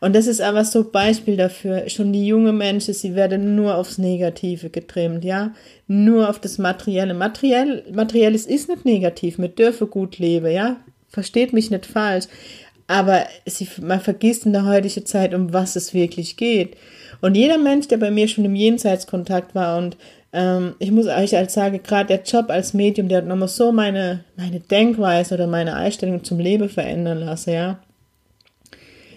Und 0.00 0.16
das 0.16 0.26
ist 0.26 0.40
aber 0.40 0.64
so 0.64 0.90
Beispiel 0.90 1.36
dafür. 1.36 1.88
Schon 1.88 2.12
die 2.12 2.26
junge 2.26 2.52
Menschen, 2.52 2.94
sie 2.94 3.14
werden 3.14 3.54
nur 3.54 3.76
aufs 3.76 3.98
Negative 3.98 4.70
getrimmt, 4.70 5.24
ja. 5.24 5.52
Nur 5.86 6.30
auf 6.30 6.38
das 6.38 6.56
Materielle. 6.56 7.12
Materiell, 7.12 7.84
Materielles 7.92 8.46
ist 8.46 8.68
nicht 8.68 8.86
negativ. 8.86 9.38
Wir 9.38 9.48
dürfen 9.48 9.90
gut 9.90 10.18
leben, 10.18 10.50
ja. 10.50 10.76
Versteht 11.08 11.52
mich 11.52 11.70
nicht 11.70 11.84
falsch. 11.84 12.26
Aber 12.86 13.26
sie, 13.46 13.68
man 13.82 14.00
vergisst 14.00 14.46
in 14.46 14.52
der 14.52 14.64
heutigen 14.64 15.06
Zeit, 15.06 15.34
um 15.34 15.52
was 15.52 15.76
es 15.76 15.92
wirklich 15.92 16.36
geht. 16.36 16.76
Und 17.20 17.36
jeder 17.36 17.58
Mensch, 17.58 17.86
der 17.88 17.98
bei 17.98 18.10
mir 18.10 18.26
schon 18.26 18.46
im 18.46 18.54
Jenseitskontakt 18.54 19.54
war 19.54 19.78
und 19.78 19.96
ähm, 20.32 20.74
ich 20.78 20.92
muss 20.92 21.06
euch 21.06 21.36
als 21.36 21.54
sagen, 21.54 21.82
gerade 21.82 22.06
der 22.06 22.22
Job 22.22 22.50
als 22.50 22.72
Medium, 22.72 23.08
der 23.08 23.18
hat 23.18 23.26
nochmal 23.26 23.48
so 23.48 23.72
meine, 23.72 24.24
meine 24.36 24.60
Denkweise 24.60 25.34
oder 25.34 25.46
meine 25.46 25.74
Einstellung 25.74 26.22
zum 26.22 26.38
Leben 26.38 26.68
verändern 26.68 27.20
lassen, 27.20 27.52
ja. 27.52 27.78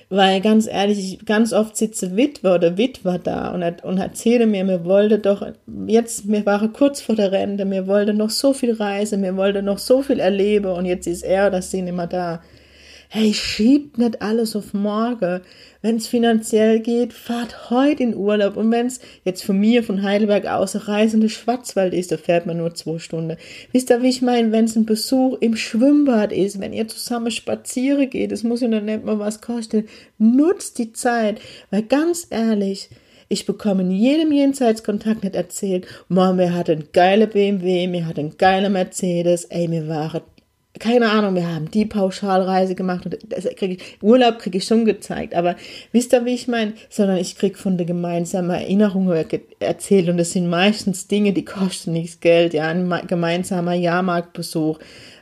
Weil 0.10 0.42
ganz 0.42 0.68
ehrlich, 0.68 1.00
ich 1.00 1.26
ganz 1.26 1.54
oft 1.54 1.76
sitze 1.76 2.16
Witwe 2.16 2.54
oder 2.54 2.78
Witwer 2.78 3.18
da 3.18 3.52
und, 3.52 3.84
und 3.84 3.98
erzähle 3.98 4.46
mir, 4.46 4.64
mir 4.64 4.86
wollte 4.86 5.18
doch 5.18 5.46
jetzt, 5.88 6.26
mir 6.26 6.46
war 6.46 6.68
kurz 6.70 7.02
vor 7.02 7.16
der 7.16 7.32
Rente, 7.32 7.66
mir 7.66 7.88
wollte 7.88 8.14
noch 8.14 8.30
so 8.30 8.54
viel 8.54 8.74
reisen, 8.74 9.22
mir 9.22 9.36
wollte 9.38 9.64
noch 9.64 9.80
so 9.80 10.04
viel 10.04 10.20
erleben 10.20 10.72
und 10.72 10.86
jetzt 10.86 11.08
ist 11.08 11.24
er 11.24 11.48
oder 11.48 11.62
sie 11.64 11.82
nicht 11.82 11.96
mehr 11.96 12.08
da 12.08 12.42
hey, 13.16 13.32
schiebt 13.32 14.00
nicht 14.00 14.24
alles 14.24 14.56
auf 14.56 14.74
morgen. 14.74 15.42
Wenn 15.84 15.98
es 15.98 16.08
finanziell 16.08 16.80
geht, 16.80 17.14
fahrt 17.14 17.70
heute 17.70 18.02
in 18.02 18.16
Urlaub. 18.16 18.58
Und 18.58 18.72
wenn 18.72 18.88
es 18.88 19.02
jetzt 19.24 19.44
von 19.44 19.60
mir, 19.60 19.84
von 19.84 20.02
Heidelberg 20.02 20.48
aus, 20.48 20.88
reisende 20.88 21.30
Schwarzwald 21.30 21.94
ist, 21.94 22.12
da 22.12 22.18
fährt 22.18 22.48
man 22.48 22.58
nur 22.58 22.74
zwei 22.74 22.98
Stunden. 22.98 23.38
Wisst 23.72 23.92
ihr, 23.92 24.02
wie 24.02 24.10
ich 24.10 24.24
meine, 24.24 24.52
wenn 24.52 24.66
es 24.66 24.76
ein 24.76 24.88
Besuch 24.88 25.38
im 25.42 25.56
Schwimmbad 25.56 26.32
ist, 26.32 26.60
wenn 26.60 26.74
ihr 26.74 26.88
zusammen 26.88 27.30
spazieren 27.30 28.10
geht, 28.10 28.32
das 28.32 28.42
muss 28.42 28.62
ja 28.62 28.68
dann 28.68 28.86
nicht 28.86 29.06
mal 29.06 29.20
was 29.20 29.42
kosten, 29.42 29.88
nutzt 30.18 30.80
die 30.80 30.92
Zeit. 30.92 31.40
Weil 31.70 31.84
ganz 31.84 32.26
ehrlich, 32.32 32.90
ich 33.30 33.46
bekomme 33.46 33.84
in 33.84 33.92
jedem 33.92 34.32
Jenseitskontakt 34.32 35.24
nicht 35.24 35.36
erzählt, 35.36 35.86
Mann, 36.08 36.38
mir 36.38 36.56
hat 36.56 36.68
ein 36.68 36.86
geiler 36.94 37.28
BMW, 37.28 37.88
mir 37.88 38.08
hat 38.08 38.18
ein 38.18 38.38
geiler 38.40 38.70
Mercedes, 38.70 39.46
ey, 39.46 39.68
mir 39.68 39.88
waren 39.88 40.22
keine 40.80 41.12
Ahnung, 41.12 41.36
wir 41.36 41.48
haben 41.48 41.70
die 41.70 41.86
Pauschalreise 41.86 42.74
gemacht 42.74 43.06
und 43.06 43.18
das 43.30 43.46
krieg 43.56 43.80
ich, 43.80 44.02
Urlaub 44.02 44.40
kriege 44.40 44.58
ich 44.58 44.66
schon 44.66 44.86
gezeigt, 44.86 45.36
aber 45.36 45.56
wisst 45.92 46.14
ihr, 46.14 46.26
wie 46.26 46.34
ich 46.34 46.48
meine? 46.48 46.74
Sondern 46.90 47.18
ich 47.18 47.38
krieg 47.38 47.58
von 47.58 47.78
der 47.78 47.86
gemeinsamen 47.86 48.50
Erinnerung 48.50 49.08
erzählt 49.60 50.10
und 50.10 50.18
das 50.18 50.32
sind 50.32 50.50
meistens 50.50 51.08
Dinge, 51.08 51.32
die 51.32 51.46
kosten 51.46 51.92
nichts 51.92 52.20
Geld, 52.22 52.56
ja, 52.56 52.68
ein 52.68 52.92
gemeinsamer 53.08 53.74
Jahrmarktbesuch, 53.74 54.80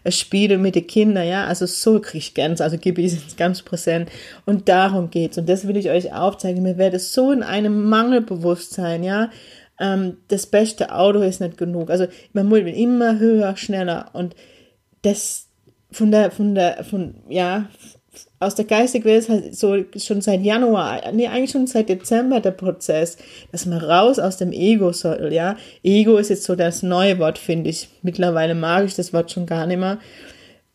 Spiele 0.07 0.57
mit 0.57 0.75
den 0.75 0.87
Kindern, 0.87 1.27
ja, 1.27 1.45
also 1.45 1.65
so 1.65 1.99
kriege 1.99 2.19
ich 2.19 2.33
ganz, 2.33 2.61
also 2.61 2.77
gebe 2.77 3.01
ich 3.01 3.13
es 3.13 3.35
ganz 3.35 3.61
präsent 3.61 4.09
und 4.45 4.69
darum 4.69 5.11
geht's 5.11 5.37
und 5.37 5.49
das 5.49 5.67
will 5.67 5.75
ich 5.75 5.89
euch 5.89 6.13
aufzeigen, 6.13 6.63
mir 6.63 6.77
werde 6.77 6.97
so 6.97 7.31
in 7.31 7.43
einem 7.43 7.89
Mangelbewusstsein, 7.89 9.03
ja, 9.03 9.29
ähm, 9.79 10.17
das 10.29 10.47
beste 10.47 10.95
Auto 10.95 11.19
ist 11.19 11.41
nicht 11.41 11.57
genug, 11.57 11.89
also 11.89 12.07
man 12.31 12.49
will 12.49 12.67
immer 12.67 13.19
höher, 13.19 13.57
schneller 13.57 14.09
und 14.13 14.33
das 15.01 15.47
von 15.91 16.11
der, 16.11 16.31
von 16.31 16.55
der, 16.55 16.83
von, 16.83 17.15
ja, 17.29 17.69
aus 18.39 18.55
der 18.55 18.65
geistigen 18.65 19.05
Welt 19.05 19.29
halt 19.29 19.55
so 19.55 19.77
schon 19.97 20.21
seit 20.21 20.41
Januar, 20.41 21.11
nee, 21.13 21.27
eigentlich 21.27 21.51
schon 21.51 21.67
seit 21.67 21.89
Dezember 21.89 22.39
der 22.39 22.51
Prozess, 22.51 23.17
dass 23.51 23.65
man 23.65 23.77
raus 23.77 24.19
aus 24.19 24.37
dem 24.37 24.51
Ego 24.51 24.91
soll, 24.91 25.31
ja. 25.31 25.55
Ego 25.83 26.17
ist 26.17 26.29
jetzt 26.29 26.43
so 26.43 26.55
das 26.55 26.83
neue 26.83 27.19
Wort, 27.19 27.37
finde 27.37 27.69
ich. 27.69 27.87
Mittlerweile 28.01 28.55
mag 28.55 28.85
ich 28.85 28.95
das 28.95 29.13
Wort 29.13 29.31
schon 29.31 29.45
gar 29.45 29.65
nicht 29.65 29.79
mehr, 29.79 29.99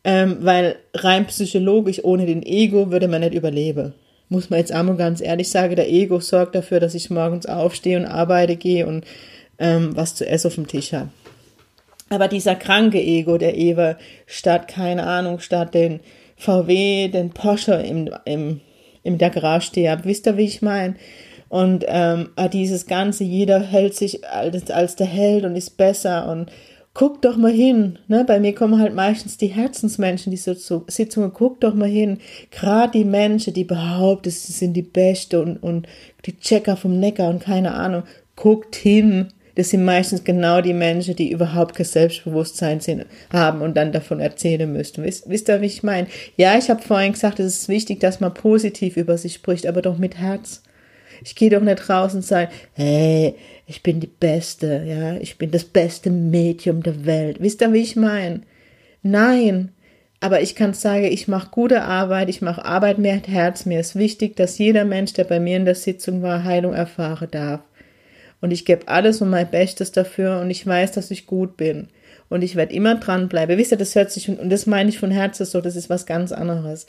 ähm, 0.03 0.37
weil 0.41 0.77
rein 0.93 1.27
psychologisch 1.27 2.03
ohne 2.03 2.25
den 2.25 2.43
Ego 2.43 2.91
würde 2.91 3.07
man 3.07 3.21
nicht 3.21 3.33
überleben. 3.33 3.93
Muss 4.29 4.49
man 4.49 4.59
jetzt 4.59 4.71
einmal 4.71 4.97
ganz 4.97 5.21
ehrlich 5.21 5.49
sagen, 5.49 5.75
der 5.75 5.89
Ego 5.89 6.19
sorgt 6.19 6.55
dafür, 6.55 6.79
dass 6.79 6.95
ich 6.95 7.09
morgens 7.09 7.45
aufstehe 7.45 7.97
und 7.97 8.05
arbeite 8.05 8.55
gehe 8.55 8.85
und 8.85 9.05
ähm, 9.59 9.95
was 9.95 10.15
zu 10.15 10.27
essen 10.27 10.47
auf 10.47 10.55
dem 10.55 10.67
Tisch 10.67 10.93
habe. 10.93 11.09
Aber 12.09 12.27
dieser 12.27 12.55
kranke 12.55 13.01
Ego 13.01 13.37
der 13.37 13.57
Ewe, 13.57 13.97
statt, 14.25 14.67
keine 14.67 15.05
Ahnung, 15.05 15.39
statt 15.39 15.73
den 15.73 15.99
VW, 16.37 17.09
den 17.09 17.31
Porsche 17.31 17.73
im, 17.73 18.09
im, 18.25 18.61
in 19.03 19.17
der 19.17 19.29
Garage 19.29 19.67
stehe, 19.67 19.99
wisst 20.03 20.27
ihr, 20.27 20.37
wie 20.37 20.45
ich 20.45 20.61
meine? 20.61 20.95
Und 21.49 21.85
ähm, 21.87 22.29
ah, 22.35 22.47
dieses 22.47 22.87
Ganze, 22.87 23.23
jeder 23.23 23.59
hält 23.61 23.95
sich 23.95 24.27
als, 24.27 24.69
als 24.69 24.95
der 24.95 25.07
Held 25.07 25.45
und 25.45 25.55
ist 25.55 25.77
besser 25.77 26.29
und 26.29 26.51
guck 26.93 27.21
doch 27.21 27.37
mal 27.37 27.51
hin. 27.51 27.99
Ne? 28.07 28.25
Bei 28.25 28.39
mir 28.39 28.53
kommen 28.55 28.81
halt 28.81 28.93
meistens 28.93 29.37
die 29.37 29.47
Herzensmenschen, 29.47 30.31
die 30.31 30.37
so 30.37 30.53
zu 30.55 30.83
Sitzungen, 30.87 31.31
guck 31.33 31.61
doch 31.61 31.73
mal 31.73 31.87
hin. 31.87 32.17
Gerade 32.51 32.97
die 32.97 33.05
Menschen, 33.05 33.53
die 33.53 33.63
behaupten, 33.63 34.31
sie 34.31 34.51
sind 34.51 34.73
die 34.73 34.81
Beste 34.81 35.41
und, 35.41 35.57
und 35.57 35.87
die 36.25 36.37
Checker 36.37 36.75
vom 36.75 36.99
Neckar 36.99 37.29
und 37.29 37.43
keine 37.43 37.75
Ahnung, 37.75 38.03
guckt 38.35 38.75
hin 38.75 39.27
das 39.57 39.71
sind 39.71 39.83
meistens 39.83 40.23
genau 40.23 40.61
die 40.61 40.73
Menschen, 40.73 41.15
die 41.15 41.31
überhaupt 41.31 41.75
kein 41.75 41.85
Selbstbewusstsein 41.87 42.79
sind, 42.79 43.07
haben 43.33 43.63
und 43.63 43.75
dann 43.75 43.91
davon 43.91 44.19
erzählen 44.19 44.71
müssten. 44.71 45.03
Wisst, 45.03 45.27
wisst 45.27 45.49
ihr, 45.49 45.61
wie 45.61 45.65
ich 45.65 45.81
meine? 45.81 46.05
Ja, 46.35 46.55
ich 46.59 46.69
habe 46.69 46.83
vorhin 46.83 47.13
gesagt, 47.13 47.39
es 47.39 47.61
ist 47.61 47.67
wichtig, 47.67 47.99
dass 47.99 48.19
man 48.19 48.35
positiv 48.35 48.97
über 48.97 49.17
sich 49.17 49.33
spricht, 49.33 49.65
aber 49.65 49.81
doch 49.81 49.97
mit 49.97 50.19
Herz. 50.19 50.61
Ich 51.25 51.35
gehe 51.35 51.49
doch 51.49 51.61
nicht 51.61 51.89
raus 51.89 52.13
und 52.13 52.23
sage, 52.23 52.51
hey, 52.73 53.33
ich 53.65 53.81
bin 53.81 53.99
die 53.99 54.05
Beste, 54.05 54.83
ja, 54.85 55.17
ich 55.17 55.39
bin 55.39 55.49
das 55.49 55.63
beste 55.63 56.11
Medium 56.11 56.83
der 56.83 57.07
Welt. 57.07 57.37
Wisst 57.41 57.63
ihr, 57.63 57.73
wie 57.73 57.81
ich 57.81 57.95
meine? 57.95 58.41
Nein, 59.01 59.71
aber 60.19 60.41
ich 60.41 60.53
kann 60.53 60.75
sagen, 60.75 61.05
ich 61.05 61.27
mache 61.27 61.49
gute 61.49 61.81
Arbeit, 61.81 62.29
ich 62.29 62.43
mache 62.43 62.63
Arbeit 62.63 62.99
mit 62.99 63.27
Herz. 63.27 63.65
Mir 63.65 63.79
ist 63.79 63.95
wichtig, 63.95 64.35
dass 64.35 64.59
jeder 64.59 64.85
Mensch, 64.85 65.13
der 65.13 65.23
bei 65.23 65.39
mir 65.39 65.57
in 65.57 65.65
der 65.65 65.73
Sitzung 65.73 66.21
war, 66.21 66.43
Heilung 66.43 66.73
erfahren 66.73 67.29
darf. 67.31 67.61
Und 68.41 68.51
ich 68.51 68.65
gebe 68.65 68.87
alles 68.87 69.21
und 69.21 69.29
mein 69.29 69.49
Bestes 69.49 69.91
dafür 69.91 70.39
und 70.39 70.51
ich 70.51 70.65
weiß, 70.65 70.91
dass 70.91 71.11
ich 71.11 71.25
gut 71.25 71.57
bin 71.57 71.87
und 72.29 72.43
ich 72.43 72.55
werde 72.55 72.73
immer 72.73 72.95
dranbleiben. 72.95 73.57
Wisst 73.57 73.71
ihr, 73.71 73.77
das 73.77 73.95
hört 73.95 74.11
sich, 74.11 74.27
und 74.27 74.49
das 74.49 74.65
meine 74.65 74.89
ich 74.89 74.99
von 74.99 75.11
Herzen 75.11 75.45
so, 75.45 75.61
das 75.61 75.75
ist 75.75 75.89
was 75.89 76.05
ganz 76.05 76.31
anderes. 76.31 76.85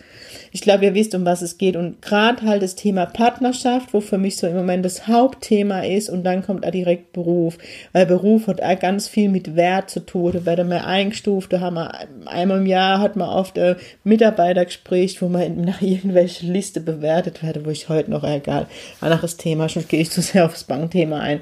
Ich 0.50 0.62
glaube, 0.62 0.84
ihr 0.84 0.94
wisst, 0.94 1.14
um 1.14 1.24
was 1.24 1.42
es 1.42 1.58
geht. 1.58 1.76
Und 1.76 2.02
gerade 2.02 2.42
halt 2.42 2.62
das 2.62 2.74
Thema 2.74 3.06
Partnerschaft, 3.06 3.94
wo 3.94 4.00
für 4.00 4.18
mich 4.18 4.36
so 4.36 4.48
im 4.48 4.56
Moment 4.56 4.84
das 4.84 5.06
Hauptthema 5.06 5.82
ist, 5.82 6.10
und 6.10 6.24
dann 6.24 6.44
kommt 6.44 6.66
auch 6.66 6.70
direkt 6.70 7.12
Beruf. 7.12 7.56
Weil 7.92 8.06
Beruf 8.06 8.48
hat 8.48 8.62
auch 8.62 8.78
ganz 8.78 9.06
viel 9.06 9.28
mit 9.28 9.54
Wert 9.54 9.90
zu 9.90 10.00
tun. 10.00 10.32
Da 10.32 10.44
werden 10.44 10.68
wir 10.70 10.86
eingestuft, 10.86 11.52
da 11.52 11.60
haben 11.60 11.74
wir 11.74 11.92
einmal 12.26 12.58
im 12.58 12.66
Jahr 12.66 13.00
hat 13.00 13.14
man 13.14 13.28
oft 13.28 13.58
ein 13.58 13.76
Mitarbeitergespräch, 14.02 15.22
wo 15.22 15.28
man 15.28 15.60
nach 15.64 15.82
irgendwelche 15.82 16.46
Liste 16.46 16.80
bewertet 16.80 17.42
werde, 17.44 17.64
wo 17.64 17.70
ich 17.70 17.88
heute 17.88 18.10
noch, 18.10 18.24
egal, 18.24 18.66
anderes 19.00 19.36
Thema, 19.36 19.68
schon 19.68 19.86
gehe 19.86 20.00
ich 20.00 20.10
zu 20.10 20.20
sehr 20.20 20.46
aufs 20.46 20.64
Bankthema 20.64 21.20
ein. 21.20 21.40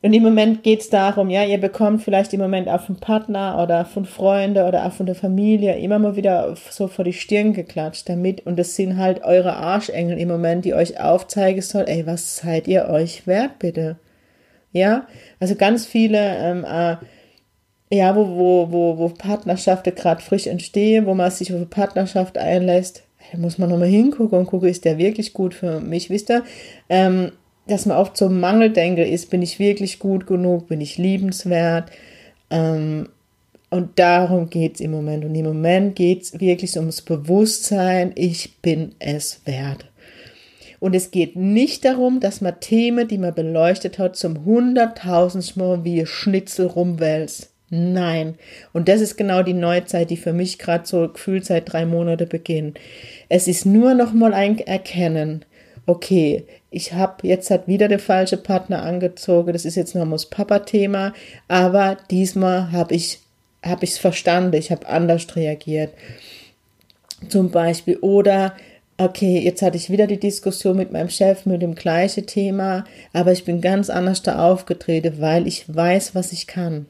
Und 0.00 0.12
im 0.12 0.22
Moment 0.22 0.62
geht 0.62 0.80
es 0.80 0.90
darum, 0.90 1.28
ja, 1.28 1.44
ihr 1.44 1.58
bekommt 1.58 2.02
vielleicht 2.02 2.32
im 2.32 2.40
Moment 2.40 2.68
auch 2.68 2.80
vom 2.80 2.96
Partner 2.96 3.60
oder 3.60 3.84
von 3.84 4.04
Freunden 4.04 4.64
oder 4.64 4.86
auch 4.86 4.92
von 4.92 5.06
der 5.06 5.16
Familie 5.16 5.76
immer 5.78 5.98
mal 5.98 6.14
wieder 6.14 6.54
so 6.70 6.86
vor 6.86 7.04
die 7.04 7.12
Stirn 7.12 7.52
geklatscht 7.52 8.08
damit. 8.08 8.46
Und 8.46 8.58
das 8.58 8.76
sind 8.76 8.96
halt 8.96 9.24
eure 9.24 9.56
Arschengel 9.56 10.16
im 10.16 10.28
Moment, 10.28 10.64
die 10.64 10.74
euch 10.74 11.00
aufzeigen 11.00 11.62
soll, 11.62 11.84
ey, 11.88 12.06
was 12.06 12.36
seid 12.36 12.68
ihr 12.68 12.88
euch 12.88 13.26
wert, 13.26 13.58
bitte? 13.58 13.98
Ja, 14.70 15.08
also 15.40 15.56
ganz 15.56 15.86
viele, 15.86 16.18
ähm, 16.18 16.64
äh, 16.64 16.96
ja, 17.90 18.14
wo, 18.14 18.28
wo, 18.28 18.70
wo, 18.70 18.98
wo 18.98 19.08
Partnerschaften 19.08 19.94
gerade 19.96 20.22
frisch 20.22 20.46
entstehen, 20.46 21.06
wo 21.06 21.14
man 21.14 21.30
sich 21.32 21.52
auf 21.52 21.70
Partnerschaft 21.70 22.38
einlässt, 22.38 23.02
da 23.32 23.38
muss 23.38 23.58
man 23.58 23.70
nochmal 23.70 23.88
hingucken 23.88 24.38
und 24.38 24.46
gucken, 24.46 24.68
ist 24.68 24.84
der 24.84 24.98
wirklich 24.98 25.32
gut 25.32 25.54
für 25.54 25.80
mich, 25.80 26.08
wisst 26.08 26.30
ihr? 26.30 26.44
Ähm, 26.88 27.32
dass 27.68 27.86
man 27.86 27.96
oft 27.96 28.16
so 28.16 28.28
Mangeldenker 28.28 29.06
ist, 29.06 29.30
bin 29.30 29.42
ich 29.42 29.58
wirklich 29.58 29.98
gut 29.98 30.26
genug, 30.26 30.68
bin 30.68 30.80
ich 30.80 30.98
liebenswert. 30.98 31.90
Ähm, 32.50 33.08
und 33.70 33.98
darum 33.98 34.48
geht 34.48 34.76
es 34.76 34.80
im 34.80 34.90
Moment. 34.90 35.24
Und 35.24 35.34
im 35.34 35.44
Moment 35.44 35.94
geht 35.94 36.22
es 36.22 36.40
wirklich 36.40 36.76
ums 36.76 37.02
Bewusstsein, 37.02 38.12
ich 38.14 38.56
bin 38.62 38.94
es 38.98 39.42
wert. 39.44 39.84
Und 40.80 40.94
es 40.94 41.10
geht 41.10 41.36
nicht 41.36 41.84
darum, 41.84 42.20
dass 42.20 42.40
man 42.40 42.60
Themen, 42.60 43.08
die 43.08 43.18
man 43.18 43.34
beleuchtet 43.34 43.98
hat, 43.98 44.16
zum 44.16 44.44
hunderttausendsten 44.44 45.84
wie 45.84 46.06
Schnitzel 46.06 46.66
rumwälzt. 46.66 47.50
Nein. 47.70 48.36
Und 48.72 48.88
das 48.88 49.00
ist 49.00 49.16
genau 49.16 49.42
die 49.42 49.54
Neuzeit, 49.54 50.08
die 50.08 50.16
für 50.16 50.32
mich 50.32 50.58
gerade 50.58 50.86
so 50.86 51.08
gefühlt 51.08 51.44
seit 51.44 51.70
drei 51.70 51.84
Monate 51.84 52.26
beginnt. 52.26 52.78
Es 53.28 53.48
ist 53.48 53.66
nur 53.66 53.92
noch 53.94 54.12
mal 54.14 54.32
ein 54.32 54.58
Erkennen 54.58 55.44
okay, 55.88 56.44
ich 56.70 56.92
habe 56.92 57.26
jetzt 57.26 57.50
hat 57.50 57.66
wieder 57.66 57.88
der 57.88 57.98
falsche 57.98 58.36
Partner 58.36 58.82
angezogen, 58.82 59.52
das 59.52 59.64
ist 59.64 59.76
jetzt 59.76 59.94
noch 59.94 60.08
das 60.08 60.26
Papa-Thema, 60.26 61.14
aber 61.48 61.96
diesmal 62.10 62.70
habe 62.72 62.94
ich 62.94 63.20
habe 63.64 63.84
ich 63.84 63.92
es 63.92 63.98
verstanden, 63.98 64.54
ich 64.54 64.70
habe 64.70 64.86
anders 64.86 65.34
reagiert. 65.34 65.92
Zum 67.28 67.50
Beispiel 67.50 67.96
oder 67.96 68.54
okay, 68.98 69.40
jetzt 69.40 69.62
hatte 69.62 69.76
ich 69.76 69.90
wieder 69.90 70.06
die 70.06 70.20
Diskussion 70.20 70.76
mit 70.76 70.92
meinem 70.92 71.08
Chef 71.08 71.46
mit 71.46 71.62
dem 71.62 71.74
gleichen 71.74 72.26
Thema, 72.26 72.84
aber 73.12 73.32
ich 73.32 73.44
bin 73.44 73.60
ganz 73.60 73.90
anders 73.90 74.22
da 74.22 74.44
aufgetreten, 74.46 75.20
weil 75.20 75.46
ich 75.46 75.74
weiß, 75.74 76.14
was 76.14 76.32
ich 76.32 76.46
kann. 76.46 76.86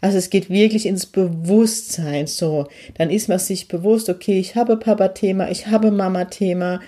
Also 0.00 0.18
es 0.18 0.30
geht 0.30 0.50
wirklich 0.50 0.86
ins 0.86 1.06
Bewusstsein 1.06 2.26
so. 2.26 2.66
Dann 2.96 3.10
ist 3.10 3.28
man 3.28 3.38
sich 3.38 3.68
bewusst, 3.68 4.08
okay, 4.08 4.38
ich 4.38 4.56
habe 4.56 4.76
Papa-Thema, 4.76 5.50
ich 5.50 5.68
habe 5.68 5.90
Mama-Thema, 5.90 6.80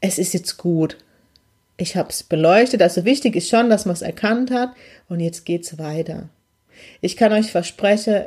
es 0.00 0.18
ist 0.18 0.34
jetzt 0.34 0.56
gut. 0.56 0.96
Ich 1.76 1.96
habe 1.96 2.10
es 2.10 2.22
beleuchtet. 2.22 2.82
Also 2.82 3.04
wichtig 3.04 3.36
ist 3.36 3.48
schon, 3.48 3.70
dass 3.70 3.86
man 3.86 3.94
es 3.94 4.02
erkannt 4.02 4.50
hat 4.50 4.70
und 5.08 5.20
jetzt 5.20 5.44
geht's 5.44 5.78
weiter. 5.78 6.28
Ich 7.00 7.16
kann 7.16 7.32
euch 7.32 7.50
versprechen, 7.50 8.24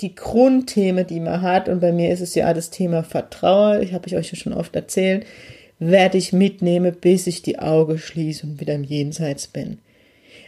die 0.00 0.14
Grundthemen, 0.14 1.06
die 1.06 1.20
man 1.20 1.42
hat, 1.42 1.68
und 1.68 1.80
bei 1.80 1.92
mir 1.92 2.12
ist 2.12 2.20
es 2.20 2.34
ja 2.34 2.52
das 2.54 2.70
Thema 2.70 3.02
Vertrauen, 3.02 3.82
ich 3.82 3.92
habe 3.92 4.06
ich 4.06 4.16
euch 4.16 4.30
ja 4.30 4.36
schon 4.36 4.52
oft 4.52 4.74
erzählt, 4.74 5.26
werde 5.78 6.18
ich 6.18 6.32
mitnehmen, 6.32 6.94
bis 6.98 7.26
ich 7.26 7.42
die 7.42 7.58
Augen 7.58 7.98
schließe 7.98 8.46
und 8.46 8.60
wieder 8.60 8.74
im 8.74 8.84
Jenseits 8.84 9.46
bin. 9.46 9.78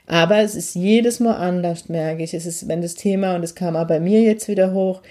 Aber 0.07 0.39
es 0.39 0.55
ist 0.55 0.75
jedes 0.75 1.21
Mal 1.21 1.37
anders, 1.37 1.89
merke 1.89 2.23
ich. 2.23 2.35
Es 2.35 2.45
ist, 2.45 2.69
wenn 2.69 2.83
das 2.83 2.95
Thema, 2.95 3.35
und 3.35 3.43
es 3.43 3.55
kam 3.55 3.77
auch 3.77 3.87
bei 3.87 4.01
mir 4.01 4.21
jetzt 4.21 4.49
wieder 4.49 4.73
hoch, 4.73 5.03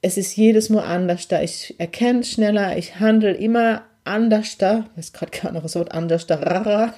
es 0.00 0.16
ist 0.16 0.36
jedes 0.36 0.70
Mal 0.70 0.82
anders 0.82 1.28
da. 1.28 1.42
Ich 1.42 1.74
erkenne 1.78 2.22
schneller, 2.22 2.76
ich 2.76 3.00
handle 3.00 3.32
immer 3.32 3.82
anders 4.08 4.58
da. 4.58 4.86
Ich 4.92 4.98
weiß 4.98 5.12
gerade 5.12 5.38
gar 5.38 5.52
noch 5.52 5.62
das 5.62 5.76
Wort 5.76 5.92
anders 5.92 6.26
da. 6.26 6.94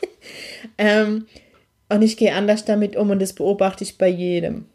ähm, 0.78 1.26
und 1.88 2.02
ich 2.02 2.16
gehe 2.16 2.34
anders 2.34 2.64
damit 2.64 2.96
um 2.96 3.10
und 3.10 3.20
das 3.20 3.32
beobachte 3.32 3.84
ich 3.84 3.98
bei 3.98 4.08
jedem 4.08 4.66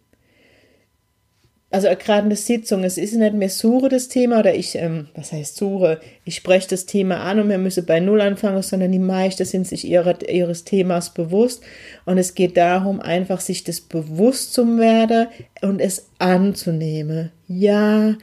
also 1.76 1.90
gerade 1.90 2.26
eine 2.26 2.38
Sitzung, 2.38 2.86
es 2.86 2.98
ist 2.98 3.16
nicht 3.16 3.34
mehr 3.34 3.50
suche 3.50 3.90
das 3.90 4.08
Thema 4.08 4.40
oder 4.40 4.56
ich, 4.56 4.76
ähm, 4.76 5.10
was 5.14 5.34
heißt 5.34 5.58
suche, 5.58 6.00
ich 6.24 6.36
spreche 6.36 6.70
das 6.70 6.86
Thema 6.86 7.18
an 7.18 7.38
und 7.38 7.50
wir 7.50 7.58
müssen 7.58 7.86
bei 7.86 8.00
Null 8.00 8.22
anfangen, 8.22 8.62
sondern 8.62 8.94
die 8.94 9.00
meisten 9.00 9.44
sind 9.44 9.68
sich 9.68 9.86
ihrer, 9.86 10.18
ihres 10.30 10.64
Themas 10.64 11.14
bewusst 11.14 11.64
und 12.06 12.18
es 12.18 12.34
geht 12.34 12.56
darum, 12.56 13.02
einfach 13.02 13.42
sich 13.42 13.66
das 13.66 13.82
bewusst 13.82 14.54
zu 14.54 14.78
werden 14.78 15.28
und 15.62 15.82
es 15.82 16.08
anzunehmen. 16.18 17.34
Ja, 17.50 18.16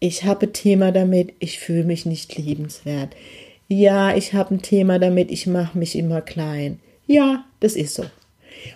ich 0.00 0.24
habe 0.24 0.46
ein 0.46 0.52
Thema 0.52 0.92
damit, 0.92 1.34
ich 1.38 1.58
fühle 1.58 1.84
mich 1.84 2.06
nicht 2.06 2.36
liebenswert. 2.36 3.14
Ja, 3.68 4.16
ich 4.16 4.32
habe 4.32 4.54
ein 4.54 4.62
Thema 4.62 4.98
damit, 4.98 5.30
ich 5.30 5.46
mache 5.46 5.78
mich 5.78 5.96
immer 5.96 6.22
klein. 6.22 6.80
Ja, 7.06 7.44
das 7.60 7.76
ist 7.76 7.94
so. 7.94 8.04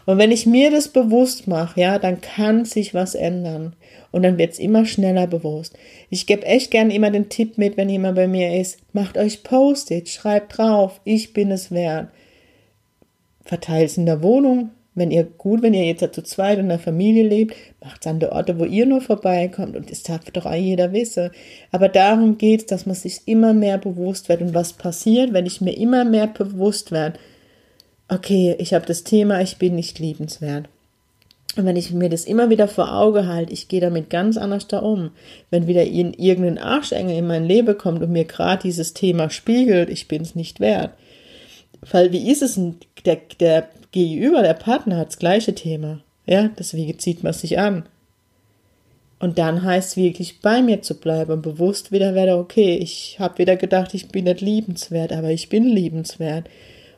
Und 0.07 0.19
wenn 0.19 0.31
ich 0.31 0.47
mir 0.47 0.71
das 0.71 0.89
bewusst 0.89 1.49
mache, 1.49 1.81
ja, 1.81 1.99
dann 1.99 2.21
kann 2.21 2.65
sich 2.65 2.95
was 2.95 3.15
ändern. 3.15 3.75
Und 4.13 4.23
dann 4.23 4.39
wird 4.39 4.53
es 4.53 4.59
immer 4.59 4.85
schneller 4.87 5.27
bewusst. 5.27 5.77
Ich 6.11 6.27
gebe 6.27 6.47
echt 6.47 6.71
gern 6.71 6.91
immer 6.91 7.11
den 7.11 7.29
Tipp 7.29 7.59
mit, 7.59 7.77
wenn 7.77 7.89
jemand 7.89 8.17
bei 8.17 8.29
mir 8.29 8.61
ist, 8.61 8.79
macht 8.93 9.19
euch 9.19 9.43
Post-it, 9.43 10.09
schreibt 10.09 10.59
drauf, 10.59 11.01
ich 11.05 11.33
bin 11.33 11.51
es 11.51 11.71
wert. 11.71 12.09
Verteilt 13.45 13.91
es 13.91 13.99
in 13.99 14.07
der 14.07 14.23
Wohnung. 14.23 14.71
Wenn 14.97 15.11
ihr 15.11 15.25
gut, 15.25 15.63
wenn 15.63 15.75
ihr 15.75 15.85
jetzt 15.85 16.15
zu 16.15 16.23
zweit 16.23 16.59
in 16.59 16.69
der 16.69 16.79
Familie 16.79 17.27
lebt, 17.27 17.57
macht 17.83 18.01
es 18.01 18.07
an 18.07 18.21
der 18.21 18.33
Orte, 18.33 18.59
wo 18.61 18.65
ihr 18.65 18.87
nur 18.87 19.01
vorbeikommt. 19.01 19.77
Und 19.77 19.91
das 19.91 20.05
darf 20.05 20.25
doch 20.31 20.53
jeder 20.53 20.93
wissen. 20.93 21.31
Aber 21.73 21.89
darum 21.89 22.39
geht 22.39 22.61
es, 22.61 22.67
dass 22.67 22.87
man 22.87 22.95
sich 22.95 23.23
immer 23.27 23.55
mehr 23.55 23.79
bewusst 23.79 24.29
wird. 24.29 24.41
Und 24.41 24.55
was 24.55 24.73
passiert, 24.73 25.33
wenn 25.33 25.47
ich 25.47 25.61
mir 25.61 25.77
immer 25.77 26.05
mehr 26.05 26.29
bewusst 26.29 26.93
werde, 26.93 27.19
okay, 28.09 28.55
ich 28.59 28.73
habe 28.73 28.87
das 28.87 29.03
Thema, 29.03 29.41
ich 29.41 29.57
bin 29.57 29.75
nicht 29.75 29.99
liebenswert. 29.99 30.69
Und 31.57 31.67
wenn 31.67 31.77
ich 31.77 31.93
mir 31.93 32.09
das 32.09 32.25
immer 32.25 32.51
wieder 32.51 32.69
vor 32.69 32.95
Auge 32.95 33.27
halte, 33.27 33.53
ich 33.53 33.69
gehe 33.69 33.81
damit 33.81 34.11
ganz 34.11 34.37
anders 34.37 34.67
da 34.67 34.79
um. 34.79 35.11
Wenn 35.51 35.67
wieder 35.67 35.85
in 35.85 36.13
irgendein 36.13 36.59
Arschengel 36.59 37.17
in 37.17 37.27
mein 37.27 37.45
Leben 37.45 37.77
kommt 37.79 38.03
und 38.03 38.11
mir 38.11 38.25
gerade 38.25 38.63
dieses 38.63 38.93
Thema 38.93 39.31
spiegelt, 39.31 39.89
ich 39.89 40.09
bin 40.09 40.23
es 40.23 40.35
nicht 40.35 40.61
wert. 40.61 40.91
Weil 41.91 42.13
wie 42.13 42.31
ist 42.31 42.43
es 42.43 42.55
denn, 42.55 42.77
der, 43.05 43.19
der 43.39 43.69
Gegenüber, 43.95 44.43
der 44.43 44.55
Partner 44.55 44.99
hat 44.99 45.09
das 45.09 45.19
gleiche 45.19 45.55
Thema. 45.55 46.03
Ja, 46.27 46.51
deswegen 46.59 46.99
zieht 46.99 47.23
man 47.23 47.33
sich 47.33 47.59
an. 47.59 47.85
Und 49.19 49.39
dann 49.39 49.63
heißt 49.63 49.91
es 49.91 49.97
wirklich 49.97 50.41
bei 50.41 50.61
mir 50.61 50.83
zu 50.83 50.99
bleiben 50.99 51.33
und 51.33 51.43
bewusst 51.43 51.93
wieder 51.93 52.15
werde, 52.15 52.37
okay, 52.37 52.77
ich 52.77 53.17
habe 53.19 53.39
wieder 53.39 53.57
gedacht, 53.57 53.95
ich 53.95 54.09
bin 54.09 54.25
nicht 54.25 54.41
liebenswert, 54.41 55.13
aber 55.13 55.31
ich 55.31 55.49
bin 55.49 55.65
liebenswert 55.65 56.49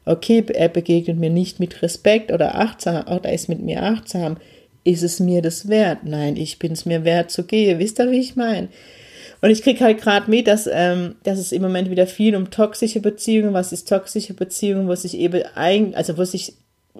okay, 0.06 0.44
er 0.54 0.68
begegnet 0.68 1.18
mir 1.18 1.30
nicht 1.30 1.60
mit 1.60 1.82
Respekt 1.82 2.32
oder 2.32 2.54
achtsam, 2.54 3.04
oder 3.08 3.32
ist 3.32 3.48
mit 3.48 3.60
mir 3.60 3.82
achtsam, 3.82 4.38
ist 4.84 5.02
es 5.02 5.20
mir 5.20 5.42
das 5.42 5.68
wert? 5.68 6.04
Nein, 6.04 6.36
ich 6.36 6.58
bin 6.58 6.72
es 6.72 6.86
mir 6.86 7.04
wert 7.04 7.30
zu 7.30 7.44
gehen. 7.44 7.80
Wisst 7.80 7.98
ihr, 7.98 8.10
wie 8.10 8.20
ich 8.20 8.36
meine? 8.36 8.68
Und 9.42 9.50
ich 9.50 9.62
kriege 9.62 9.84
halt 9.84 10.00
gerade 10.00 10.30
mit, 10.30 10.46
dass, 10.46 10.68
ähm, 10.72 11.16
dass 11.24 11.38
es 11.38 11.52
im 11.52 11.60
Moment 11.60 11.90
wieder 11.90 12.06
viel 12.06 12.36
um 12.36 12.50
toxische 12.50 13.00
Beziehungen, 13.00 13.52
was 13.52 13.72
ist 13.72 13.88
toxische 13.88 14.32
Beziehungen, 14.32 14.88
wo 14.88 14.94
sich 14.94 15.18
eben 15.18 15.42
eigentlich, 15.56 15.96
also 15.96 16.16
wo 16.16 16.24
sich, 16.24 16.54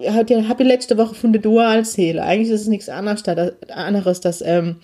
hab 0.05 0.29
ja, 0.29 0.47
hab 0.47 0.59
ich 0.59 0.67
letzte 0.67 0.97
Woche 0.97 1.15
von 1.15 1.33
der 1.33 1.41
Dualseele, 1.41 2.23
eigentlich 2.23 2.49
ist 2.49 2.61
es 2.61 2.67
nichts 2.67 2.89
anderes, 2.89 4.21
dass 4.21 4.41
ähm, 4.41 4.77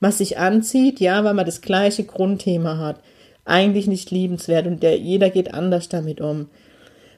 man 0.00 0.12
sich 0.12 0.38
anzieht, 0.38 1.00
ja, 1.00 1.24
weil 1.24 1.34
man 1.34 1.46
das 1.46 1.60
gleiche 1.60 2.04
Grundthema 2.04 2.78
hat. 2.78 3.00
Eigentlich 3.44 3.86
nicht 3.86 4.10
liebenswert 4.10 4.66
und 4.66 4.82
der, 4.82 4.98
jeder 4.98 5.30
geht 5.30 5.52
anders 5.52 5.88
damit 5.88 6.20
um. 6.20 6.48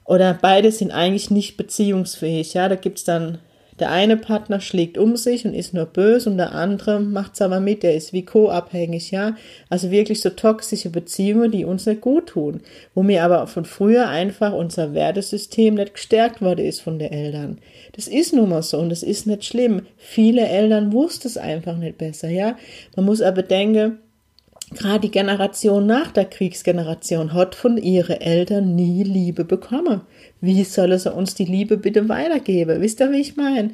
Oder 0.05 0.39
beide 0.41 0.71
sind 0.71 0.93
eigentlich 0.93 1.31
nicht 1.31 1.57
beziehungsfähig. 1.57 2.55
Ja, 2.55 2.69
da 2.69 2.77
gibt's 2.77 3.05
dann, 3.05 3.39
der 3.79 3.91
eine 3.91 4.17
Partner 4.17 4.61
schlägt 4.61 4.97
um 4.97 5.17
sich 5.17 5.45
und 5.45 5.55
ist 5.55 5.75
nur 5.75 5.85
böse 5.85 6.31
und 6.31 6.39
der 6.39 6.53
andere 6.53 7.01
macht's 7.01 7.43
aber 7.43 7.61
mit, 7.61 7.83
der 7.83 7.95
ist 7.95 8.13
wie 8.13 8.25
co-abhängig, 8.25 9.11
ja. 9.11 9.37
Also 9.69 9.91
wirklich 9.91 10.21
so 10.21 10.31
toxische 10.31 10.91
Beziehungen, 10.91 11.51
die 11.51 11.65
uns 11.65 11.85
nicht 11.85 12.01
gut 12.01 12.29
tun. 12.29 12.61
Wo 12.95 13.03
mir 13.03 13.23
aber 13.23 13.47
von 13.47 13.65
früher 13.65 14.09
einfach 14.09 14.53
unser 14.53 14.95
Wertesystem 14.95 15.75
nicht 15.75 15.95
gestärkt 15.95 16.41
worden 16.41 16.65
ist 16.65 16.81
von 16.81 16.99
den 16.99 17.13
Eltern. 17.13 17.59
Das 17.93 18.09
ist 18.09 18.33
nun 18.33 18.49
mal 18.49 18.63
so 18.63 18.79
und 18.79 18.89
das 18.89 19.03
ist 19.03 19.27
nicht 19.27 19.45
schlimm. 19.45 19.83
Viele 19.97 20.47
Eltern 20.47 20.93
wussten 20.93 21.29
es 21.29 21.37
einfach 21.37 21.77
nicht 21.77 21.99
besser, 21.99 22.29
ja. 22.29 22.57
Man 22.97 23.05
muss 23.05 23.21
aber 23.21 23.43
denken, 23.43 23.99
gerade 24.75 25.01
die 25.01 25.11
Generation 25.11 25.87
nach 25.87 26.11
der 26.11 26.25
Kriegsgeneration 26.25 27.33
hat 27.33 27.55
von 27.55 27.77
ihren 27.77 28.21
Eltern 28.21 28.75
nie 28.75 29.05
Liebe 29.05 29.45
bekommen. 29.45 30.01
Wie 30.41 30.65
soll 30.65 30.99
sie 30.99 31.13
uns 31.13 31.35
die 31.35 31.45
Liebe 31.45 31.77
bitte 31.77 32.09
weitergeben? 32.09 32.81
Wisst 32.81 33.01
ihr, 33.01 33.13
wie 33.13 33.21
ich 33.21 33.37
meine? 33.37 33.71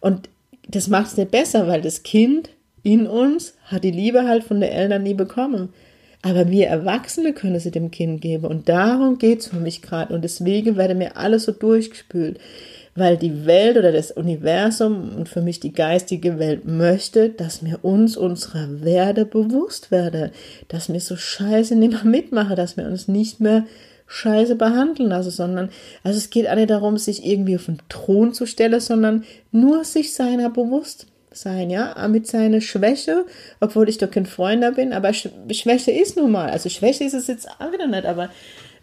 Und 0.00 0.28
das 0.68 0.88
macht 0.88 1.08
es 1.08 1.16
nicht 1.16 1.30
besser, 1.30 1.66
weil 1.66 1.82
das 1.82 2.02
Kind 2.02 2.50
in 2.82 3.06
uns 3.06 3.54
hat 3.64 3.84
die 3.84 3.90
Liebe 3.90 4.26
halt 4.26 4.44
von 4.44 4.60
den 4.60 4.70
Eltern 4.70 5.02
nie 5.02 5.14
bekommen. 5.14 5.70
Aber 6.22 6.50
wir 6.50 6.66
Erwachsene 6.66 7.32
können 7.32 7.60
sie 7.60 7.70
dem 7.70 7.90
Kind 7.90 8.20
geben. 8.20 8.46
Und 8.46 8.68
darum 8.68 9.18
geht's 9.18 9.48
für 9.48 9.60
mich 9.60 9.82
gerade. 9.82 10.14
Und 10.14 10.22
deswegen 10.22 10.76
werde 10.76 10.94
mir 10.94 11.16
alles 11.16 11.44
so 11.44 11.52
durchgespült 11.52 12.38
weil 12.98 13.16
die 13.16 13.46
Welt 13.46 13.76
oder 13.76 13.92
das 13.92 14.10
Universum 14.10 15.16
und 15.16 15.28
für 15.28 15.40
mich 15.40 15.60
die 15.60 15.72
geistige 15.72 16.38
Welt 16.38 16.66
möchte, 16.66 17.30
dass 17.30 17.64
wir 17.64 17.84
uns 17.84 18.16
unserer 18.16 18.82
Werde 18.82 19.24
bewusst 19.24 19.90
werden, 19.90 20.30
dass 20.68 20.92
wir 20.92 21.00
so 21.00 21.16
scheiße 21.16 21.76
nicht 21.76 21.92
mehr 21.92 22.04
mitmachen, 22.04 22.56
dass 22.56 22.76
wir 22.76 22.86
uns 22.86 23.08
nicht 23.08 23.40
mehr 23.40 23.64
scheiße 24.06 24.56
behandeln 24.56 25.10
lassen, 25.10 25.30
sondern, 25.30 25.68
also 26.02 26.16
es 26.16 26.30
geht 26.30 26.52
nicht 26.54 26.70
darum, 26.70 26.96
sich 26.96 27.26
irgendwie 27.26 27.56
auf 27.56 27.66
den 27.66 27.78
Thron 27.88 28.32
zu 28.32 28.46
stellen, 28.46 28.80
sondern 28.80 29.24
nur 29.52 29.84
sich 29.84 30.14
seiner 30.14 30.48
bewusst 30.48 31.06
sein, 31.30 31.70
ja, 31.70 32.08
mit 32.08 32.26
seiner 32.26 32.60
Schwäche, 32.60 33.26
obwohl 33.60 33.88
ich 33.88 33.98
doch 33.98 34.10
kein 34.10 34.26
Freund 34.26 34.64
bin, 34.76 34.92
aber 34.92 35.12
Schwäche 35.12 35.92
ist 35.92 36.16
nun 36.16 36.32
mal, 36.32 36.48
also 36.48 36.68
Schwäche 36.68 37.04
ist 37.04 37.14
es 37.14 37.26
jetzt 37.26 37.48
auch 37.60 37.70
wieder 37.72 37.86
nicht, 37.86 38.06
aber 38.06 38.30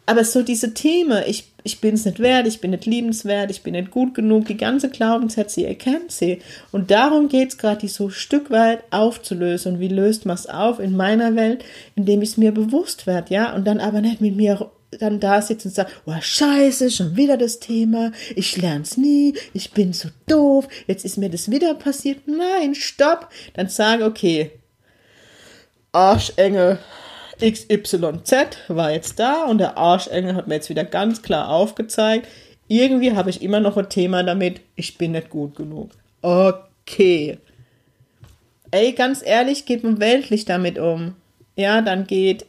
aber 0.05 0.23
so 0.23 0.43
diese 0.43 0.73
Themen, 0.73 1.23
ich, 1.25 1.51
ich 1.65 1.81
bin 1.81 1.95
es 1.95 2.05
nicht 2.05 2.19
wert, 2.19 2.45
ich 2.45 2.61
bin 2.61 2.71
nicht 2.71 2.85
liebenswert, 2.85 3.49
ich 3.49 3.63
bin 3.63 3.73
nicht 3.73 3.89
gut 3.89 4.13
genug, 4.13 4.45
die 4.45 4.55
ganze 4.55 4.87
Glaubenssätze, 4.87 5.61
ihr 5.61 5.73
kennt 5.73 6.11
sie. 6.11 6.39
Und 6.71 6.91
darum 6.91 7.27
geht 7.27 7.49
es 7.49 7.57
gerade, 7.57 7.81
die 7.81 7.87
so 7.87 8.11
Stück 8.11 8.51
weit 8.51 8.83
aufzulösen. 8.91 9.73
Und 9.73 9.79
wie 9.79 9.87
löst 9.87 10.27
man 10.27 10.35
es 10.35 10.45
auf 10.45 10.79
in 10.79 10.95
meiner 10.95 11.35
Welt? 11.35 11.65
Indem 11.95 12.21
ich 12.21 12.29
es 12.29 12.37
mir 12.37 12.51
bewusst 12.51 13.07
werde, 13.07 13.33
ja? 13.33 13.55
Und 13.55 13.65
dann 13.65 13.79
aber 13.79 14.01
nicht 14.01 14.21
mit 14.21 14.35
mir 14.35 14.69
dann 14.99 15.19
da 15.19 15.41
sitzt 15.41 15.65
und 15.65 15.73
sagt, 15.73 15.91
oh 16.05 16.13
scheiße, 16.21 16.91
schon 16.91 17.17
wieder 17.17 17.35
das 17.35 17.59
Thema, 17.59 18.11
ich 18.35 18.55
lern's 18.57 18.95
nie, 18.95 19.33
ich 19.53 19.71
bin 19.71 19.91
so 19.91 20.09
doof, 20.27 20.67
jetzt 20.87 21.03
ist 21.03 21.17
mir 21.17 21.29
das 21.29 21.49
wieder 21.49 21.73
passiert. 21.73 22.27
Nein, 22.27 22.75
stopp. 22.75 23.29
Dann 23.55 23.69
sage, 23.69 24.05
okay, 24.05 24.51
Arschengel, 25.91 26.77
XYZ 27.39 28.33
war 28.67 28.91
jetzt 28.91 29.19
da 29.19 29.45
und 29.45 29.57
der 29.57 29.77
Arschengel 29.77 30.35
hat 30.35 30.47
mir 30.47 30.55
jetzt 30.55 30.69
wieder 30.69 30.83
ganz 30.83 31.21
klar 31.21 31.49
aufgezeigt, 31.49 32.27
irgendwie 32.67 33.13
habe 33.13 33.29
ich 33.29 33.41
immer 33.41 33.59
noch 33.59 33.77
ein 33.77 33.89
Thema 33.89 34.23
damit, 34.23 34.61
ich 34.75 34.97
bin 34.97 35.11
nicht 35.11 35.29
gut 35.29 35.55
genug. 35.55 35.91
Okay. 36.21 37.37
Ey, 38.71 38.93
ganz 38.93 39.21
ehrlich, 39.23 39.65
geht 39.65 39.83
man 39.83 39.99
weltlich 39.99 40.45
damit 40.45 40.79
um. 40.79 41.15
Ja, 41.55 41.81
dann 41.81 42.07
geht 42.07 42.45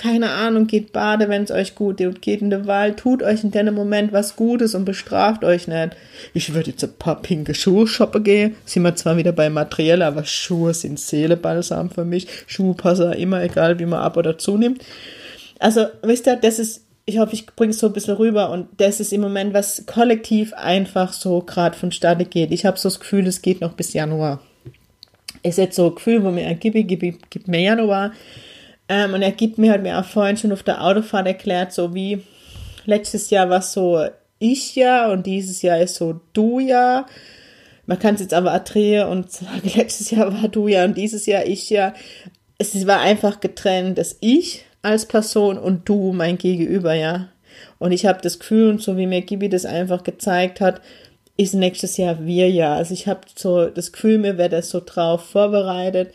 keine 0.00 0.30
Ahnung, 0.30 0.66
geht 0.66 0.92
bade, 0.92 1.28
wenn 1.28 1.42
es 1.42 1.50
euch 1.50 1.74
gut 1.74 1.98
tut, 1.98 2.22
geht 2.22 2.40
in 2.40 2.48
den 2.48 2.66
Wald, 2.66 2.96
tut 2.96 3.22
euch 3.22 3.44
in 3.44 3.50
dem 3.50 3.74
Moment 3.74 4.14
was 4.14 4.34
Gutes 4.34 4.74
und 4.74 4.86
bestraft 4.86 5.44
euch 5.44 5.68
nicht. 5.68 5.90
Ich 6.32 6.54
würde 6.54 6.70
jetzt 6.70 6.82
ein 6.82 6.94
paar 6.98 7.20
pinke 7.20 7.52
Schuhe 7.54 7.86
shoppen 7.86 8.24
gehen, 8.24 8.56
sind 8.64 8.82
wir 8.82 8.96
zwar 8.96 9.18
wieder 9.18 9.32
bei 9.32 9.50
materiell, 9.50 10.00
aber 10.00 10.24
Schuhe 10.24 10.72
sind 10.72 10.98
Seelebalsam 10.98 11.90
für 11.90 12.06
mich. 12.06 12.26
Schuhe 12.46 12.72
passen 12.72 13.12
immer, 13.12 13.42
egal 13.42 13.78
wie 13.78 13.84
man 13.84 14.00
ab 14.00 14.16
oder 14.16 14.38
zunimmt. 14.38 14.82
Also, 15.58 15.84
wisst 16.00 16.26
ihr, 16.26 16.36
das 16.36 16.58
ist, 16.58 16.86
ich 17.04 17.18
hoffe, 17.18 17.34
ich 17.34 17.44
bringe 17.44 17.72
es 17.72 17.78
so 17.78 17.88
ein 17.88 17.92
bisschen 17.92 18.16
rüber 18.16 18.48
und 18.48 18.68
das 18.78 19.00
ist 19.00 19.12
im 19.12 19.20
Moment, 19.20 19.52
was 19.52 19.84
kollektiv 19.84 20.54
einfach 20.54 21.12
so 21.12 21.42
gerade 21.42 21.76
vonstatten 21.76 22.30
geht. 22.30 22.52
Ich 22.52 22.64
habe 22.64 22.78
so 22.78 22.88
das 22.88 23.00
Gefühl, 23.00 23.26
es 23.26 23.42
geht 23.42 23.60
noch 23.60 23.74
bis 23.74 23.92
Januar. 23.92 24.40
Es 25.42 25.50
ist 25.50 25.58
jetzt 25.58 25.76
so 25.76 25.88
ein 25.88 25.94
Gefühl, 25.94 26.24
wo 26.24 26.30
mir, 26.30 26.54
gib, 26.54 26.72
gib, 26.72 27.18
gib 27.28 27.48
mir 27.48 27.60
Januar, 27.60 28.12
Ähm, 28.90 29.14
und 29.14 29.22
er 29.22 29.30
gibt 29.30 29.56
mir, 29.56 29.72
hat 29.72 29.82
mir 29.82 30.00
auch 30.00 30.04
vorhin 30.04 30.36
schon 30.36 30.50
auf 30.50 30.64
der 30.64 30.84
Autofahrt 30.84 31.28
erklärt, 31.28 31.72
so 31.72 31.94
wie 31.94 32.24
letztes 32.86 33.30
Jahr 33.30 33.48
war 33.48 33.62
so 33.62 34.04
ich 34.40 34.74
ja 34.74 35.12
und 35.12 35.26
dieses 35.26 35.62
Jahr 35.62 35.78
ist 35.78 35.94
so 35.94 36.20
du 36.32 36.58
ja. 36.58 37.06
Man 37.86 38.00
kann 38.00 38.16
es 38.16 38.20
jetzt 38.20 38.34
aber 38.34 38.58
drehen 38.58 39.06
und 39.06 39.30
sagen, 39.30 39.62
letztes 39.76 40.10
Jahr 40.10 40.32
war 40.42 40.48
du 40.48 40.66
ja 40.66 40.84
und 40.84 40.96
dieses 40.98 41.26
Jahr 41.26 41.46
ich 41.46 41.70
ja. 41.70 41.94
Es 42.58 42.86
war 42.86 43.00
einfach 43.00 43.38
getrennt, 43.38 43.96
das 43.96 44.16
Ich 44.20 44.64
als 44.82 45.06
Person 45.06 45.56
und 45.56 45.88
du, 45.88 46.12
mein 46.12 46.36
Gegenüber, 46.36 46.92
ja. 46.92 47.28
Und 47.78 47.92
ich 47.92 48.06
habe 48.06 48.20
das 48.20 48.40
Gefühl, 48.40 48.70
und 48.70 48.82
so 48.82 48.96
wie 48.96 49.06
mir 49.06 49.22
Gibi 49.22 49.48
das 49.48 49.66
einfach 49.66 50.02
gezeigt 50.02 50.60
hat, 50.60 50.80
ist 51.36 51.54
nächstes 51.54 51.96
Jahr 51.96 52.26
wir 52.26 52.50
ja. 52.50 52.74
Also 52.74 52.92
ich 52.92 53.06
habe 53.06 53.20
so 53.36 53.66
das 53.66 53.92
Gefühl, 53.92 54.18
mir 54.18 54.36
wäre 54.36 54.48
das 54.48 54.68
so 54.68 54.82
drauf 54.84 55.30
vorbereitet. 55.30 56.12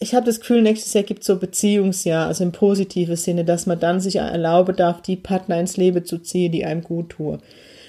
Ich 0.00 0.14
habe 0.14 0.26
das 0.26 0.40
Gefühl, 0.40 0.62
nächstes 0.62 0.92
Jahr 0.92 1.04
gibt 1.04 1.20
es 1.20 1.26
so 1.26 1.36
Beziehungsjahr, 1.36 2.26
also 2.26 2.44
im 2.44 2.52
positiven 2.52 3.16
Sinne, 3.16 3.44
dass 3.44 3.66
man 3.66 3.80
dann 3.80 4.00
sich 4.00 4.16
erlauben 4.16 4.76
darf, 4.76 5.00
die 5.02 5.16
Partner 5.16 5.58
ins 5.58 5.76
Leben 5.76 6.04
zu 6.04 6.18
ziehen, 6.18 6.52
die 6.52 6.64
einem 6.64 6.82
gut 6.82 7.10
tun. 7.10 7.38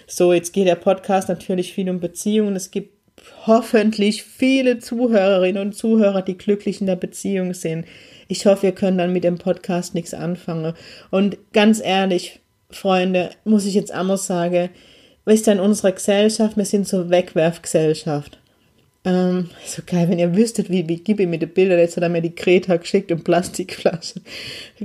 So, 0.08 0.34
jetzt 0.34 0.54
geht 0.54 0.68
der 0.68 0.76
Podcast 0.76 1.30
natürlich 1.30 1.74
viel 1.74 1.89
um 1.89 2.00
Beziehungen. 2.00 2.56
Es 2.56 2.70
gibt 2.70 2.96
hoffentlich 3.48 4.24
viele 4.24 4.80
Zuhörerinnen 4.80 5.62
und 5.62 5.74
Zuhörer, 5.74 6.22
die 6.22 6.38
glücklich 6.38 6.80
in 6.80 6.88
der 6.88 6.96
Beziehung 6.96 7.54
sind. 7.54 7.86
Ich 8.28 8.46
hoffe, 8.46 8.63
wir 8.63 8.72
können 8.72 8.98
dann 8.98 9.13
mit 9.13 9.24
dem 9.24 9.38
Podcast 9.38 9.96
nichts 9.96 10.13
anfangen. 10.13 10.74
Und 11.12 11.38
ganz 11.54 11.82
ehrlich, 11.84 12.39
Freunde, 12.70 13.32
muss 13.44 13.65
ich 13.65 13.74
jetzt 13.74 13.91
einmal 13.91 14.18
sagen, 14.18 14.70
wisst 15.26 15.48
ihr, 15.48 15.54
in 15.54 15.60
unserer 15.60 15.91
Gesellschaft, 15.91 16.58
wir 16.58 16.65
sind 16.65 16.88
so 16.88 17.10
Wegwerfgesellschaft. 17.10 18.39
Ähm, 19.06 19.50
so 19.65 19.84
geil, 19.86 20.10
wenn 20.10 20.20
ihr 20.20 20.36
wüsstet, 20.36 20.70
wie, 20.70 20.88
wie 20.89 20.98
gib 20.98 21.20
ich 21.20 21.28
mir 21.28 21.38
die 21.38 21.62
jetzt 21.62 21.96
hat 21.96 22.04
er 22.04 22.10
mir 22.10 22.22
die 22.22 22.36
Kreta 22.36 22.78
geschickt 22.78 23.12
und 23.12 23.24
Plastikflaschen. 23.24 24.24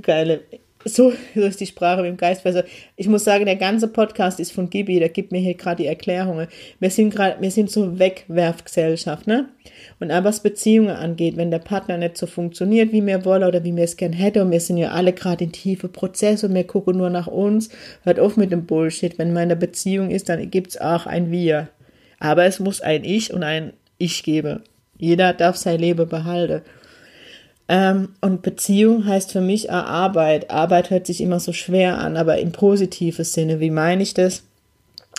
Geile 0.03 0.43
so, 0.85 1.13
so 1.35 1.41
ist 1.43 1.61
die 1.61 1.67
Sprache 1.67 2.03
mit 2.03 2.11
dem 2.11 2.17
Geist 2.17 2.43
besser. 2.43 2.65
Ich 2.97 3.07
muss 3.07 3.25
sagen, 3.25 3.45
der 3.45 3.57
ganze 3.57 3.89
Podcast 3.89 4.41
ist 4.41 4.53
von 4.53 4.71
Gibi, 4.71 4.99
der 4.99 5.11
gibt 5.11 5.31
mir 5.31 5.41
hier 5.41 5.55
gerade 5.55 5.83
die 5.83 5.89
Erklärungen. 5.89 6.49
Wir 6.79 6.91
sind 6.91 7.11
gerade, 7.11 7.41
wir 7.41 7.51
sind 7.51 7.71
so 7.71 7.99
Wegwerfgesellschaft, 7.99 9.27
ne? 9.27 9.51
Und 9.99 10.11
auch 10.11 10.25
was 10.25 10.43
Beziehungen 10.43 10.91
angeht, 10.91 11.37
wenn 11.37 11.51
der 11.51 11.59
Partner 11.59 11.99
nicht 11.99 12.17
so 12.17 12.27
funktioniert, 12.27 12.93
wie 12.93 13.05
wir 13.07 13.25
wollen 13.25 13.45
oder 13.45 13.63
wie 13.63 13.77
wir 13.77 13.85
es 13.85 13.97
gern 13.97 14.13
hätten, 14.13 14.43
und 14.43 14.51
wir 14.51 14.61
sind 14.61 14.79
ja 14.79 14.91
alle 14.91 15.13
gerade 15.13 15.45
in 15.45 15.53
tiefe 15.53 15.89
Prozesse 15.89 16.47
und 16.47 16.55
wir 16.55 16.65
gucken 16.65 16.97
nur 16.97 17.11
nach 17.11 17.27
uns, 17.27 17.69
hört 18.05 18.19
auf 18.19 18.37
mit 18.37 18.51
dem 18.51 18.65
Bullshit. 18.65 19.19
Wenn 19.19 19.33
man 19.33 19.45
in 19.45 19.49
der 19.51 19.57
Beziehung 19.57 20.11
ist, 20.11 20.29
dann 20.29 20.51
gibt's 20.51 20.79
auch 20.79 21.07
ein 21.07 21.31
Wir. 21.31 21.69
Aber 22.19 22.45
es 22.45 22.59
muss 22.59 22.81
ein 22.81 23.05
Ich 23.05 23.33
und 23.33 23.43
ein 23.43 23.73
Ich 24.01 24.25
geben. 24.25 24.63
Jeder 24.99 25.33
darf 25.33 25.57
sein 25.57 25.79
Leben 25.79 26.09
behalten. 26.09 26.63
Ähm, 27.69 28.09
und 28.21 28.43
Beziehung 28.43 29.07
heißt 29.07 29.31
für 29.31 29.41
mich 29.41 29.71
Arbeit. 29.71 30.51
Arbeit 30.51 30.91
hört 30.91 31.07
sich 31.07 31.21
immer 31.21 31.39
so 31.39 31.53
schwer 31.53 31.99
an, 31.99 32.17
aber 32.17 32.39
im 32.39 32.51
positiven 32.51 33.25
Sinne. 33.25 33.61
Wie 33.61 33.71
meine 33.71 34.03
ich 34.03 34.13
das? 34.13 34.43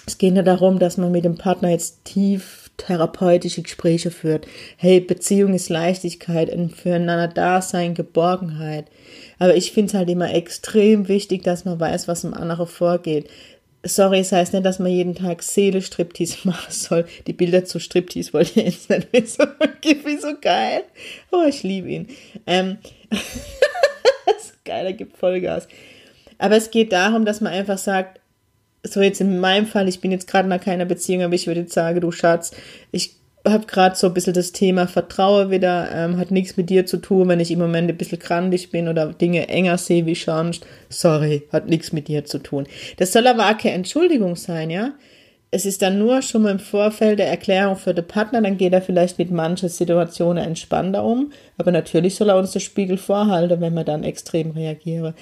Es 0.05 0.17
geht 0.17 0.33
nur 0.33 0.43
darum, 0.43 0.79
dass 0.79 0.97
man 0.97 1.11
mit 1.11 1.23
dem 1.23 1.37
Partner 1.37 1.69
jetzt 1.69 2.03
tief 2.03 2.69
therapeutische 2.77 3.61
Gespräche 3.61 4.11
führt. 4.11 4.47
Hey, 4.77 4.99
Beziehung 4.99 5.53
ist 5.53 5.69
Leichtigkeit, 5.69 6.51
ein 6.51 6.69
füreinander 6.69 7.27
Dasein, 7.27 7.93
Geborgenheit. 7.93 8.85
Aber 9.39 9.55
ich 9.55 9.71
finde 9.71 9.89
es 9.89 9.93
halt 9.93 10.09
immer 10.09 10.33
extrem 10.33 11.07
wichtig, 11.07 11.43
dass 11.43 11.65
man 11.65 11.79
weiß, 11.79 12.07
was 12.07 12.23
im 12.23 12.33
anderen 12.33 12.67
vorgeht 12.67 13.29
sorry, 13.83 14.19
es 14.19 14.31
heißt 14.31 14.53
nicht, 14.53 14.65
dass 14.65 14.79
man 14.79 14.91
jeden 14.91 15.15
Tag 15.15 15.43
Seele-Striptease 15.43 16.39
machen 16.43 16.71
soll. 16.71 17.05
Die 17.27 17.33
Bilder 17.33 17.65
zu 17.65 17.79
Striptease 17.79 18.33
wollte 18.33 18.59
ich 18.59 18.65
jetzt 18.65 18.89
nicht 18.89 19.13
wissen. 19.13 19.47
Wie 19.83 20.17
so 20.17 20.33
geil. 20.39 20.83
Oh, 21.31 21.43
ich 21.47 21.63
liebe 21.63 21.89
ihn. 21.89 22.07
Ähm, 22.45 22.77
so 23.11 24.53
geil, 24.65 24.85
er 24.85 24.93
gibt 24.93 25.17
Vollgas. 25.17 25.67
Aber 26.37 26.55
es 26.55 26.71
geht 26.71 26.91
darum, 26.91 27.25
dass 27.25 27.41
man 27.41 27.53
einfach 27.53 27.77
sagt, 27.77 28.19
so 28.83 29.01
jetzt 29.01 29.21
in 29.21 29.39
meinem 29.39 29.67
Fall, 29.67 29.87
ich 29.87 30.01
bin 30.01 30.11
jetzt 30.11 30.27
gerade 30.27 30.49
nach 30.49 30.61
keiner 30.61 30.85
Beziehung, 30.85 31.21
aber 31.23 31.35
ich 31.35 31.45
würde 31.45 31.61
jetzt 31.61 31.73
sagen, 31.73 32.01
du 32.01 32.11
Schatz, 32.11 32.51
ich 32.91 33.20
habe 33.45 33.65
gerade 33.65 33.95
so 33.95 34.07
ein 34.07 34.13
bisschen 34.13 34.33
das 34.33 34.51
Thema 34.51 34.87
Vertrauen 34.87 35.49
wieder, 35.49 35.89
ähm, 35.93 36.17
hat 36.17 36.31
nichts 36.31 36.57
mit 36.57 36.69
dir 36.69 36.85
zu 36.85 36.97
tun, 36.97 37.27
wenn 37.27 37.39
ich 37.39 37.51
im 37.51 37.59
Moment 37.59 37.89
ein 37.89 37.97
bisschen 37.97 38.19
krantig 38.19 38.69
bin 38.69 38.87
oder 38.87 39.13
Dinge 39.13 39.47
enger 39.49 39.77
sehe 39.77 40.05
wie 40.05 40.15
sonst. 40.15 40.65
Sorry, 40.89 41.43
hat 41.51 41.67
nichts 41.67 41.91
mit 41.91 42.07
dir 42.07 42.25
zu 42.25 42.37
tun. 42.37 42.67
Das 42.97 43.11
soll 43.11 43.25
aber 43.27 43.49
auch 43.49 43.57
keine 43.57 43.75
Entschuldigung 43.75 44.35
sein, 44.35 44.69
ja. 44.69 44.91
Es 45.53 45.65
ist 45.65 45.81
dann 45.81 45.99
nur 45.99 46.21
schon 46.21 46.43
mal 46.43 46.51
im 46.51 46.59
Vorfeld 46.59 47.19
der 47.19 47.27
Erklärung 47.27 47.75
für 47.75 47.93
den 47.93 48.07
Partner, 48.07 48.41
dann 48.41 48.57
geht 48.57 48.71
er 48.71 48.81
vielleicht 48.81 49.17
mit 49.17 49.31
manchen 49.31 49.67
Situationen 49.67 50.45
entspannter 50.45 51.03
um. 51.03 51.33
Aber 51.57 51.71
natürlich 51.71 52.15
soll 52.15 52.29
er 52.29 52.37
uns 52.37 52.51
den 52.51 52.61
Spiegel 52.61 52.97
vorhalten, 52.97 53.59
wenn 53.59 53.73
wir 53.73 53.83
dann 53.83 54.03
extrem 54.03 54.51
reagieren. 54.51 55.13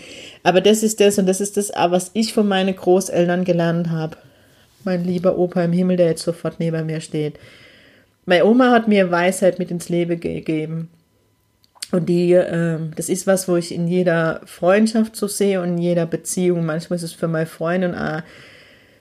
Aber 0.44 0.62
das 0.62 0.84
ist 0.84 1.00
das 1.00 1.18
und 1.18 1.26
das 1.26 1.42
ist 1.42 1.58
das, 1.58 1.72
was 1.74 2.12
ich 2.14 2.34
von 2.34 2.48
meinen 2.48 2.76
Großeltern 2.76 3.44
gelernt 3.44 3.90
habe. 3.90 4.18
Mein 4.84 5.04
lieber 5.04 5.36
Opa 5.38 5.64
im 5.64 5.74
Himmel, 5.74 5.98
der 5.98 6.08
jetzt 6.08 6.24
sofort 6.24 6.60
neben 6.60 6.86
mir 6.86 7.02
steht 7.02 7.40
meine 8.30 8.46
Oma 8.46 8.72
hat 8.72 8.88
mir 8.88 9.12
Weisheit 9.12 9.60
mit 9.60 9.72
ins 9.72 9.90
Leben 9.90 10.20
gegeben. 10.20 10.90
Und 11.92 12.08
die, 12.08 12.34
äh, 12.34 12.78
das 12.96 13.10
ist 13.10 13.26
was, 13.26 13.48
wo 13.48 13.56
ich 13.56 13.74
in 13.74 13.88
jeder 13.88 14.42
Freundschaft 14.46 15.16
so 15.16 15.28
sehe 15.28 15.60
und 15.62 15.70
in 15.70 15.78
jeder 15.80 16.06
Beziehung. 16.06 16.64
Manchmal 16.64 16.98
ist 16.98 17.04
es 17.04 17.14
für 17.14 17.28
meine 17.28 17.48
Freundin 17.48 17.96
auch 17.96 18.22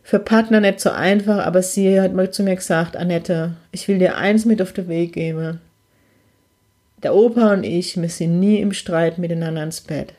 für 0.02 0.18
Partner 0.18 0.60
nicht 0.60 0.80
so 0.80 0.88
einfach, 0.88 1.44
aber 1.44 1.62
sie 1.62 2.00
hat 2.00 2.14
mal 2.14 2.30
zu 2.30 2.42
mir 2.42 2.56
gesagt, 2.56 2.96
Annette, 2.96 3.56
ich 3.72 3.86
will 3.88 3.98
dir 3.98 4.16
eins 4.16 4.46
mit 4.46 4.62
auf 4.62 4.72
den 4.72 4.88
Weg 4.88 5.12
geben. 5.12 5.60
Der 7.02 7.14
Opa 7.14 7.52
und 7.52 7.62
ich, 7.62 8.00
wir 8.00 8.08
sind 8.08 8.40
nie 8.40 8.58
im 8.58 8.72
Streit 8.72 9.18
miteinander 9.18 9.62
ins 9.62 9.82
Bett. 9.82 10.14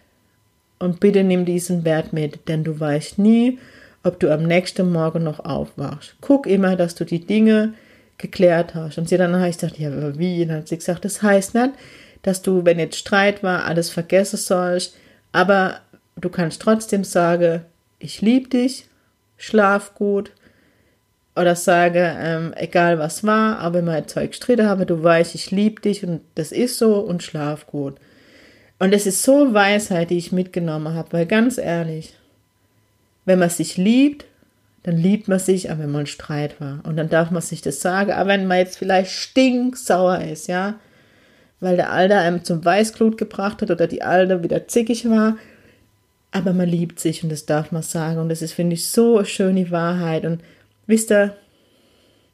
Und 0.78 1.00
bitte 1.00 1.24
nimm 1.24 1.44
diesen 1.44 1.86
Wert 1.86 2.14
mit, 2.14 2.48
denn 2.48 2.64
du 2.64 2.80
weißt 2.80 3.18
nie, 3.18 3.58
ob 4.04 4.20
du 4.20 4.32
am 4.32 4.44
nächsten 4.44 4.92
Morgen 4.92 5.24
noch 5.24 5.44
aufwachst. 5.44 6.14
Guck 6.22 6.46
immer, 6.46 6.76
dass 6.76 6.94
du 6.94 7.04
die 7.04 7.26
Dinge, 7.26 7.74
geklärt 8.20 8.76
hast. 8.76 9.00
Und 9.00 9.10
sie 9.10 9.18
dann 9.18 9.36
habe 9.36 9.50
ich 9.50 9.58
gesagt, 9.58 9.80
ja, 9.80 9.90
aber 9.90 10.20
wie? 10.20 10.44
Und 10.44 10.50
dann 10.50 10.58
hat 10.60 10.68
sie 10.68 10.78
gesagt, 10.78 11.04
das 11.04 11.24
heißt 11.24 11.56
nicht, 11.56 11.72
dass 12.22 12.44
du, 12.44 12.66
wenn 12.66 12.78
jetzt 12.78 12.98
Streit 12.98 13.42
war, 13.42 13.66
alles 13.66 13.90
vergessen 13.90 14.38
sollst, 14.38 14.96
aber 15.32 15.80
du 16.16 16.30
kannst 16.30 16.62
trotzdem 16.62 17.04
sagen, 17.04 17.66
ich 17.98 18.22
liebe 18.22 18.50
dich, 18.50 18.86
schlaf 19.38 19.96
gut, 19.96 20.32
oder 21.36 21.56
sage, 21.56 22.18
ähm, 22.20 22.54
egal 22.58 23.00
was 23.00 23.24
war, 23.24 23.60
aber 23.60 23.78
wenn 23.78 23.86
wir 23.86 24.08
Zeug 24.08 24.32
gestritten 24.32 24.68
haben, 24.68 24.86
du 24.86 25.02
weißt, 25.02 25.36
ich 25.36 25.52
liebe 25.52 25.82
dich 25.82 26.04
und 26.04 26.22
das 26.36 26.52
ist 26.52 26.78
so 26.78 27.00
und 27.00 27.24
schlaf 27.24 27.66
gut. 27.66 27.96
Und 28.78 28.94
es 28.94 29.06
ist 29.06 29.24
so 29.24 29.54
Weisheit, 29.54 30.10
die 30.10 30.18
ich 30.18 30.34
mitgenommen 30.34 30.94
habe, 30.94 31.14
weil 31.14 31.26
ganz 31.26 31.58
ehrlich, 31.58 32.14
wenn 33.24 33.40
man 33.40 33.50
sich 33.50 33.78
liebt, 33.78 34.26
dann 34.84 34.98
liebt 34.98 35.28
man 35.28 35.40
sich, 35.40 35.70
aber 35.70 35.84
wenn 35.84 35.92
man 35.92 36.06
Streit 36.06 36.60
war. 36.62 36.80
Und 36.84 36.98
dann 36.98 37.10
darf 37.10 37.32
man 37.32 37.42
sich 37.42 37.62
das 37.62 37.82
sagen, 37.82 38.12
aber 38.12 38.30
wenn 38.30 38.48
man 38.48 38.60
jetzt 38.60 38.78
vielleicht 38.78 39.12
stinksauer 39.12 40.20
ist, 40.22 40.48
ja, 40.48 40.80
weil 41.60 41.76
der 41.76 41.92
Alte 41.92 42.16
einem 42.16 42.44
zum 42.44 42.64
Weißglut 42.64 43.18
gebracht 43.18 43.62
hat 43.62 43.72
oder 43.72 43.88
die 43.88 44.04
Alte 44.04 44.44
wieder 44.44 44.68
zickig 44.68 45.10
war, 45.10 45.38
aber 46.32 46.54
man 46.54 46.70
liebt 46.70 47.00
sich 47.00 47.24
und 47.24 47.30
das 47.32 47.46
darf 47.46 47.72
man 47.72 47.82
sagen. 47.82 48.20
Und 48.20 48.30
das 48.30 48.42
ist, 48.42 48.54
finde 48.54 48.76
ich, 48.76 48.88
so 48.88 49.18
eine 49.18 49.26
schöne 49.26 49.72
Wahrheit. 49.72 50.26
Und 50.26 50.42
wisst 50.86 51.12
ihr, 51.12 51.36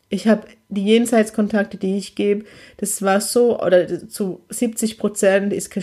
ich 0.09 0.27
habe 0.27 0.47
die 0.69 0.85
Jenseitskontakte, 0.85 1.77
die 1.77 1.97
ich 1.97 2.15
gebe, 2.15 2.45
das 2.77 3.01
war 3.01 3.21
so, 3.21 3.59
oder 3.59 4.07
zu 4.07 4.41
70 4.49 4.97
Prozent 4.97 5.53
ist 5.53 5.73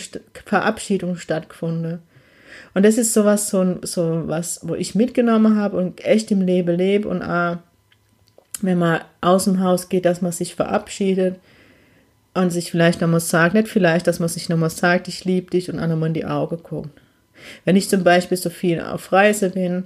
Verabschiedung 0.44 1.16
stattgefunden. 1.16 2.00
Und 2.74 2.84
das 2.84 2.98
ist 2.98 3.12
sowas, 3.12 3.48
so, 3.50 3.76
so 3.82 4.22
was, 4.26 4.60
wo 4.62 4.74
ich 4.74 4.94
mitgenommen 4.94 5.56
habe 5.56 5.76
und 5.76 6.04
echt 6.04 6.30
im 6.30 6.40
Leben 6.40 6.76
lebe 6.76 7.08
und 7.08 7.22
auch, 7.22 7.58
wenn 8.60 8.78
man 8.78 9.00
aus 9.20 9.44
dem 9.44 9.60
Haus 9.60 9.88
geht, 9.88 10.04
dass 10.04 10.22
man 10.22 10.32
sich 10.32 10.54
verabschiedet 10.54 11.38
und 12.34 12.50
sich 12.50 12.70
vielleicht 12.70 13.00
nochmal 13.00 13.20
sagt, 13.20 13.54
nicht 13.54 13.68
vielleicht, 13.68 14.06
dass 14.06 14.20
man 14.20 14.28
sich 14.28 14.48
nochmal 14.48 14.70
sagt, 14.70 15.08
ich 15.08 15.24
liebe 15.24 15.50
dich 15.50 15.68
und 15.70 15.76
nochmal 15.76 16.08
in 16.08 16.14
die 16.14 16.24
Augen 16.24 16.62
guckt. 16.62 16.90
Wenn 17.64 17.76
ich 17.76 17.88
zum 17.88 18.04
Beispiel 18.04 18.36
so 18.36 18.50
viel 18.50 18.80
auf 18.80 19.12
Reise 19.12 19.50
bin, 19.50 19.84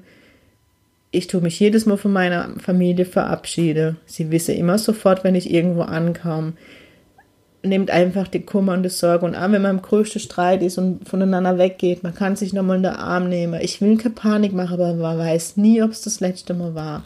ich 1.10 1.26
tue 1.26 1.40
mich 1.40 1.58
jedes 1.58 1.86
Mal 1.86 1.96
von 1.96 2.12
meiner 2.12 2.50
Familie 2.58 3.06
verabschiede. 3.06 3.96
Sie 4.04 4.30
wissen 4.30 4.54
immer 4.54 4.78
sofort, 4.78 5.24
wenn 5.24 5.34
ich 5.34 5.50
irgendwo 5.50 5.82
ankomme 5.82 6.52
nehmt 7.66 7.90
einfach 7.90 8.28
die 8.28 8.42
Kummer 8.42 8.72
und 8.72 8.82
die 8.82 8.88
Sorge. 8.88 9.26
Und 9.26 9.34
auch 9.34 9.50
wenn 9.50 9.62
man 9.62 9.76
im 9.76 9.82
größten 9.82 10.20
Streit 10.20 10.62
ist 10.62 10.78
und 10.78 11.08
voneinander 11.08 11.58
weggeht, 11.58 12.02
man 12.02 12.14
kann 12.14 12.36
sich 12.36 12.52
nochmal 12.52 12.78
in 12.78 12.82
den 12.84 12.92
Arm 12.92 13.28
nehmen. 13.28 13.60
Ich 13.60 13.80
will 13.80 13.96
keine 13.96 14.14
Panik 14.14 14.52
machen, 14.52 14.74
aber 14.74 14.94
man 14.94 15.18
weiß 15.18 15.56
nie, 15.56 15.82
ob 15.82 15.90
es 15.90 16.02
das 16.02 16.20
letzte 16.20 16.54
Mal 16.54 16.74
war. 16.74 17.04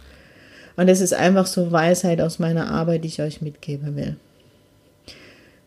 Und 0.76 0.88
es 0.88 1.00
ist 1.00 1.14
einfach 1.14 1.46
so 1.46 1.72
Weisheit 1.72 2.20
aus 2.20 2.38
meiner 2.38 2.70
Arbeit, 2.70 3.04
die 3.04 3.08
ich 3.08 3.20
euch 3.20 3.42
mitgeben 3.42 3.96
will. 3.96 4.16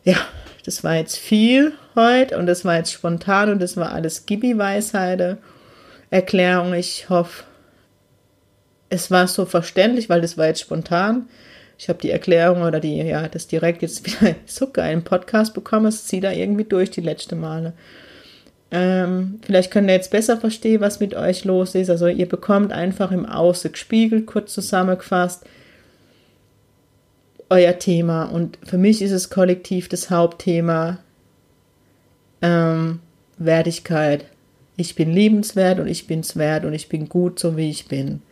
Ja, 0.02 0.16
das 0.64 0.82
war 0.82 0.96
jetzt 0.96 1.16
viel 1.16 1.72
heute 1.94 2.38
und 2.38 2.46
das 2.46 2.64
war 2.64 2.76
jetzt 2.76 2.92
spontan 2.92 3.50
und 3.50 3.62
das 3.62 3.76
war 3.76 3.92
alles 3.92 4.26
Gibi-Weisheiten, 4.26 5.38
Erklärung. 6.10 6.74
Ich 6.74 7.08
hoffe, 7.08 7.44
es 8.88 9.10
war 9.10 9.28
so 9.28 9.46
verständlich, 9.46 10.08
weil 10.08 10.20
das 10.20 10.36
war 10.36 10.46
jetzt 10.46 10.60
spontan 10.60 11.26
ich 11.78 11.88
habe 11.88 11.98
die 12.00 12.10
Erklärung 12.10 12.62
oder 12.62 12.80
die, 12.80 12.96
ja, 12.96 13.28
das 13.28 13.46
direkt 13.46 13.82
jetzt 13.82 14.06
wieder 14.06 14.34
so 14.46 14.70
geil 14.70 14.92
im 14.92 15.04
Podcast 15.04 15.54
bekommen, 15.54 15.86
es 15.86 16.06
zieht 16.06 16.24
da 16.24 16.32
irgendwie 16.32 16.64
durch 16.64 16.90
die 16.90 17.00
letzte 17.00 17.36
Male. 17.36 17.72
Ähm, 18.70 19.38
vielleicht 19.42 19.70
könnt 19.70 19.88
ihr 19.88 19.94
jetzt 19.94 20.10
besser 20.10 20.36
verstehen, 20.36 20.80
was 20.80 20.98
mit 20.98 21.14
euch 21.14 21.44
los 21.44 21.74
ist. 21.74 21.90
Also 21.90 22.08
ihr 22.08 22.28
bekommt 22.28 22.72
einfach 22.72 23.12
im 23.12 23.26
Außen 23.26 23.70
gespiegelt, 23.72 24.26
kurz 24.26 24.52
zusammengefasst, 24.52 25.44
euer 27.50 27.78
Thema. 27.78 28.24
Und 28.24 28.58
für 28.64 28.78
mich 28.78 29.00
ist 29.00 29.12
es 29.12 29.30
kollektiv 29.30 29.88
das 29.88 30.10
Hauptthema 30.10 30.98
ähm, 32.42 33.00
Wertigkeit. 33.38 34.24
Ich 34.76 34.96
bin 34.96 35.12
liebenswert 35.12 35.78
und 35.78 35.86
ich 35.86 36.08
bin's 36.08 36.36
wert 36.36 36.64
und 36.64 36.74
ich 36.74 36.88
bin 36.88 37.08
gut, 37.08 37.38
so 37.38 37.56
wie 37.56 37.70
ich 37.70 37.86
bin. 37.86 38.22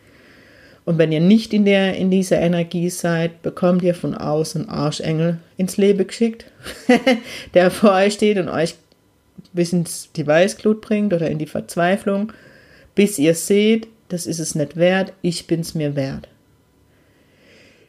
Und 0.85 0.99
wenn 0.99 1.13
ihr 1.13 1.21
nicht 1.21 1.53
in, 1.53 1.65
der, 1.65 1.97
in 1.97 2.11
dieser 2.11 2.41
Energie 2.41 2.91
seid, 2.91 3.43
bekommt 3.43 3.83
ihr 3.83 3.95
von 3.95 4.15
außen 4.15 4.69
Arschengel 4.69 5.39
ins 5.57 5.77
Leben 5.77 6.07
geschickt, 6.07 6.47
der 7.55 7.71
vor 7.71 7.93
euch 7.93 8.15
steht 8.15 8.39
und 8.39 8.49
euch 8.49 8.75
bis 9.53 9.73
ins 9.73 10.11
die 10.17 10.27
Weißglut 10.27 10.81
bringt 10.81 11.13
oder 11.13 11.31
in 11.31 11.39
die 11.39 11.47
Verzweiflung, 11.47 12.33
bis 12.95 13.19
ihr 13.19 13.35
seht, 13.35 13.87
das 14.09 14.27
ist 14.27 14.41
es 14.41 14.55
nicht 14.55 14.77
wert, 14.77 15.13
ich 15.23 15.47
bin's 15.47 15.75
mir 15.75 15.95
wert. 15.95 16.29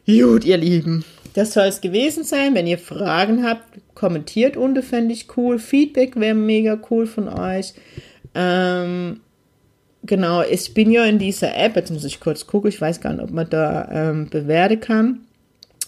Gut, 0.06 0.44
ihr 0.44 0.58
Lieben, 0.58 1.04
das 1.34 1.54
soll 1.54 1.66
es 1.66 1.80
gewesen 1.80 2.24
sein. 2.24 2.54
Wenn 2.54 2.66
ihr 2.66 2.78
Fragen 2.78 3.44
habt, 3.44 3.64
kommentiert 3.94 4.56
unten, 4.56 4.82
fände 4.82 5.14
ich 5.14 5.36
cool. 5.36 5.58
Feedback 5.58 6.14
wäre 6.16 6.34
mega 6.34 6.78
cool 6.90 7.06
von 7.06 7.28
euch. 7.28 7.74
Ähm, 8.34 9.20
genau, 10.04 10.42
ich 10.42 10.74
bin 10.74 10.90
ja 10.90 11.04
in 11.04 11.18
dieser 11.18 11.56
App, 11.56 11.76
jetzt 11.76 11.90
muss 11.90 12.04
ich 12.04 12.20
kurz 12.20 12.46
gucken, 12.46 12.68
ich 12.68 12.80
weiß 12.80 13.00
gar 13.00 13.12
nicht, 13.12 13.22
ob 13.22 13.30
man 13.30 13.48
da 13.48 13.88
ähm, 13.90 14.28
bewerten 14.28 14.80
kann. 14.80 15.20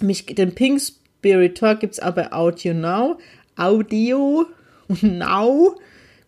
Mich, 0.00 0.26
den 0.26 0.54
Pink 0.54 0.80
Spirit 0.80 1.56
Talk 1.56 1.80
gibt 1.80 1.94
es 1.94 2.00
aber 2.00 2.32
Audio 2.32 2.74
Now, 2.74 3.18
Audio 3.56 4.46
Now, 5.00 5.76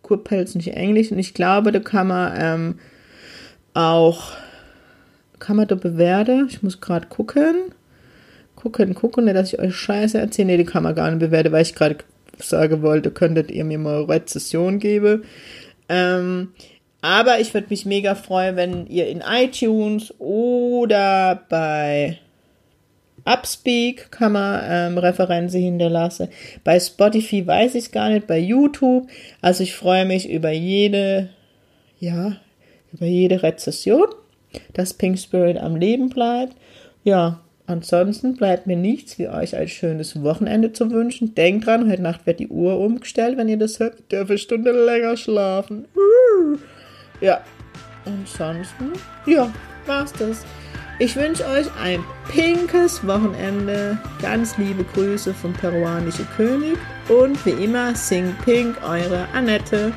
Kurpelz 0.03 0.55
nicht 0.55 0.69
Englisch. 0.69 1.13
Und 1.13 1.19
ich 1.19 1.35
glaube, 1.35 1.73
da 1.73 1.81
kann 1.81 2.09
man 2.09 2.33
ähm, 2.37 2.79
auch, 3.75 4.33
kann 5.39 5.57
man 5.57 5.69
da 5.69 5.75
bewerten, 5.75 6.47
ich 6.49 6.63
muss 6.63 6.81
gerade 6.81 7.07
gucken, 7.09 7.73
gucken, 8.57 8.95
gucken, 8.95 9.25
nicht, 9.25 9.37
dass 9.37 9.53
ich 9.53 9.59
euch 9.59 9.75
Scheiße 9.75 10.19
erzähle, 10.19 10.47
nee, 10.47 10.57
die 10.57 10.65
kann 10.65 10.83
man 10.83 10.95
gar 10.95 11.11
nicht 11.11 11.21
bewerten, 11.21 11.53
weil 11.53 11.63
ich 11.63 11.75
gerade 11.75 11.99
sagen 12.39 12.83
wollte, 12.83 13.11
könntet 13.11 13.51
ihr 13.51 13.65
mir 13.65 13.79
mal 13.79 14.05
Rezession 14.05 14.79
geben. 14.79 15.25
Ähm, 15.89 16.49
aber 17.09 17.41
ich 17.41 17.55
würde 17.55 17.69
mich 17.71 17.87
mega 17.87 18.15
freuen, 18.15 18.57
wenn 18.57 18.87
ihr 18.87 19.09
in 19.09 19.23
iTunes 19.27 20.13
oder 20.19 21.41
bei 21.49 22.19
Upspeak 23.25 24.13
kann 24.13 24.33
man 24.33 24.61
ähm, 24.63 24.99
Referenzen 24.99 25.59
hinterlassen. 25.59 26.29
Bei 26.65 26.79
Spotify 26.79 27.47
weiß 27.47 27.77
ich 27.77 27.93
gar 27.93 28.11
nicht, 28.11 28.27
bei 28.27 28.39
YouTube. 28.39 29.09
Also 29.41 29.63
ich 29.63 29.75
freue 29.75 30.05
mich 30.05 30.29
über 30.29 30.51
jede, 30.51 31.31
ja, 31.99 32.37
über 32.93 33.07
jede 33.07 33.43
Rezession, 33.43 34.09
dass 34.75 34.93
Pink 34.93 35.19
Spirit 35.19 35.57
am 35.57 35.77
Leben 35.77 36.11
bleibt. 36.11 36.57
Ja, 37.05 37.41
ansonsten 37.67 38.37
bleibt 38.37 38.67
mir 38.67 38.77
nichts, 38.77 39.19
wie 39.19 39.29
euch 39.29 39.57
ein 39.57 39.69
schönes 39.69 40.23
Wochenende 40.23 40.75
zu 40.75 40.91
wünschen. 40.91 41.35
Denkt 41.35 41.65
dran, 41.65 41.91
heute 41.91 42.03
Nacht 42.03 42.27
wird 42.27 42.39
die 42.39 42.49
Uhr 42.49 42.79
umgestellt, 42.79 43.39
wenn 43.39 43.49
ihr 43.49 43.57
das 43.57 43.81
hört. 43.81 43.95
Eine 44.13 44.37
Stunde 44.37 44.73
länger 44.73 45.17
schlafen. 45.17 45.87
Ja, 47.21 47.41
ansonsten, 48.05 48.93
ja, 49.27 49.51
war's 49.87 50.13
das. 50.13 50.45
Ich 51.01 51.15
wünsche 51.15 51.47
euch 51.47 51.67
ein 51.81 52.03
pinkes 52.29 53.07
Wochenende. 53.07 53.97
Ganz 54.21 54.59
liebe 54.59 54.83
Grüße 54.83 55.33
vom 55.33 55.53
peruanischen 55.53 56.27
König. 56.37 56.77
Und 57.09 57.45
wie 57.47 57.65
immer, 57.65 57.95
sing 57.95 58.35
pink, 58.45 58.77
eure 58.83 59.29
Annette. 59.33 59.93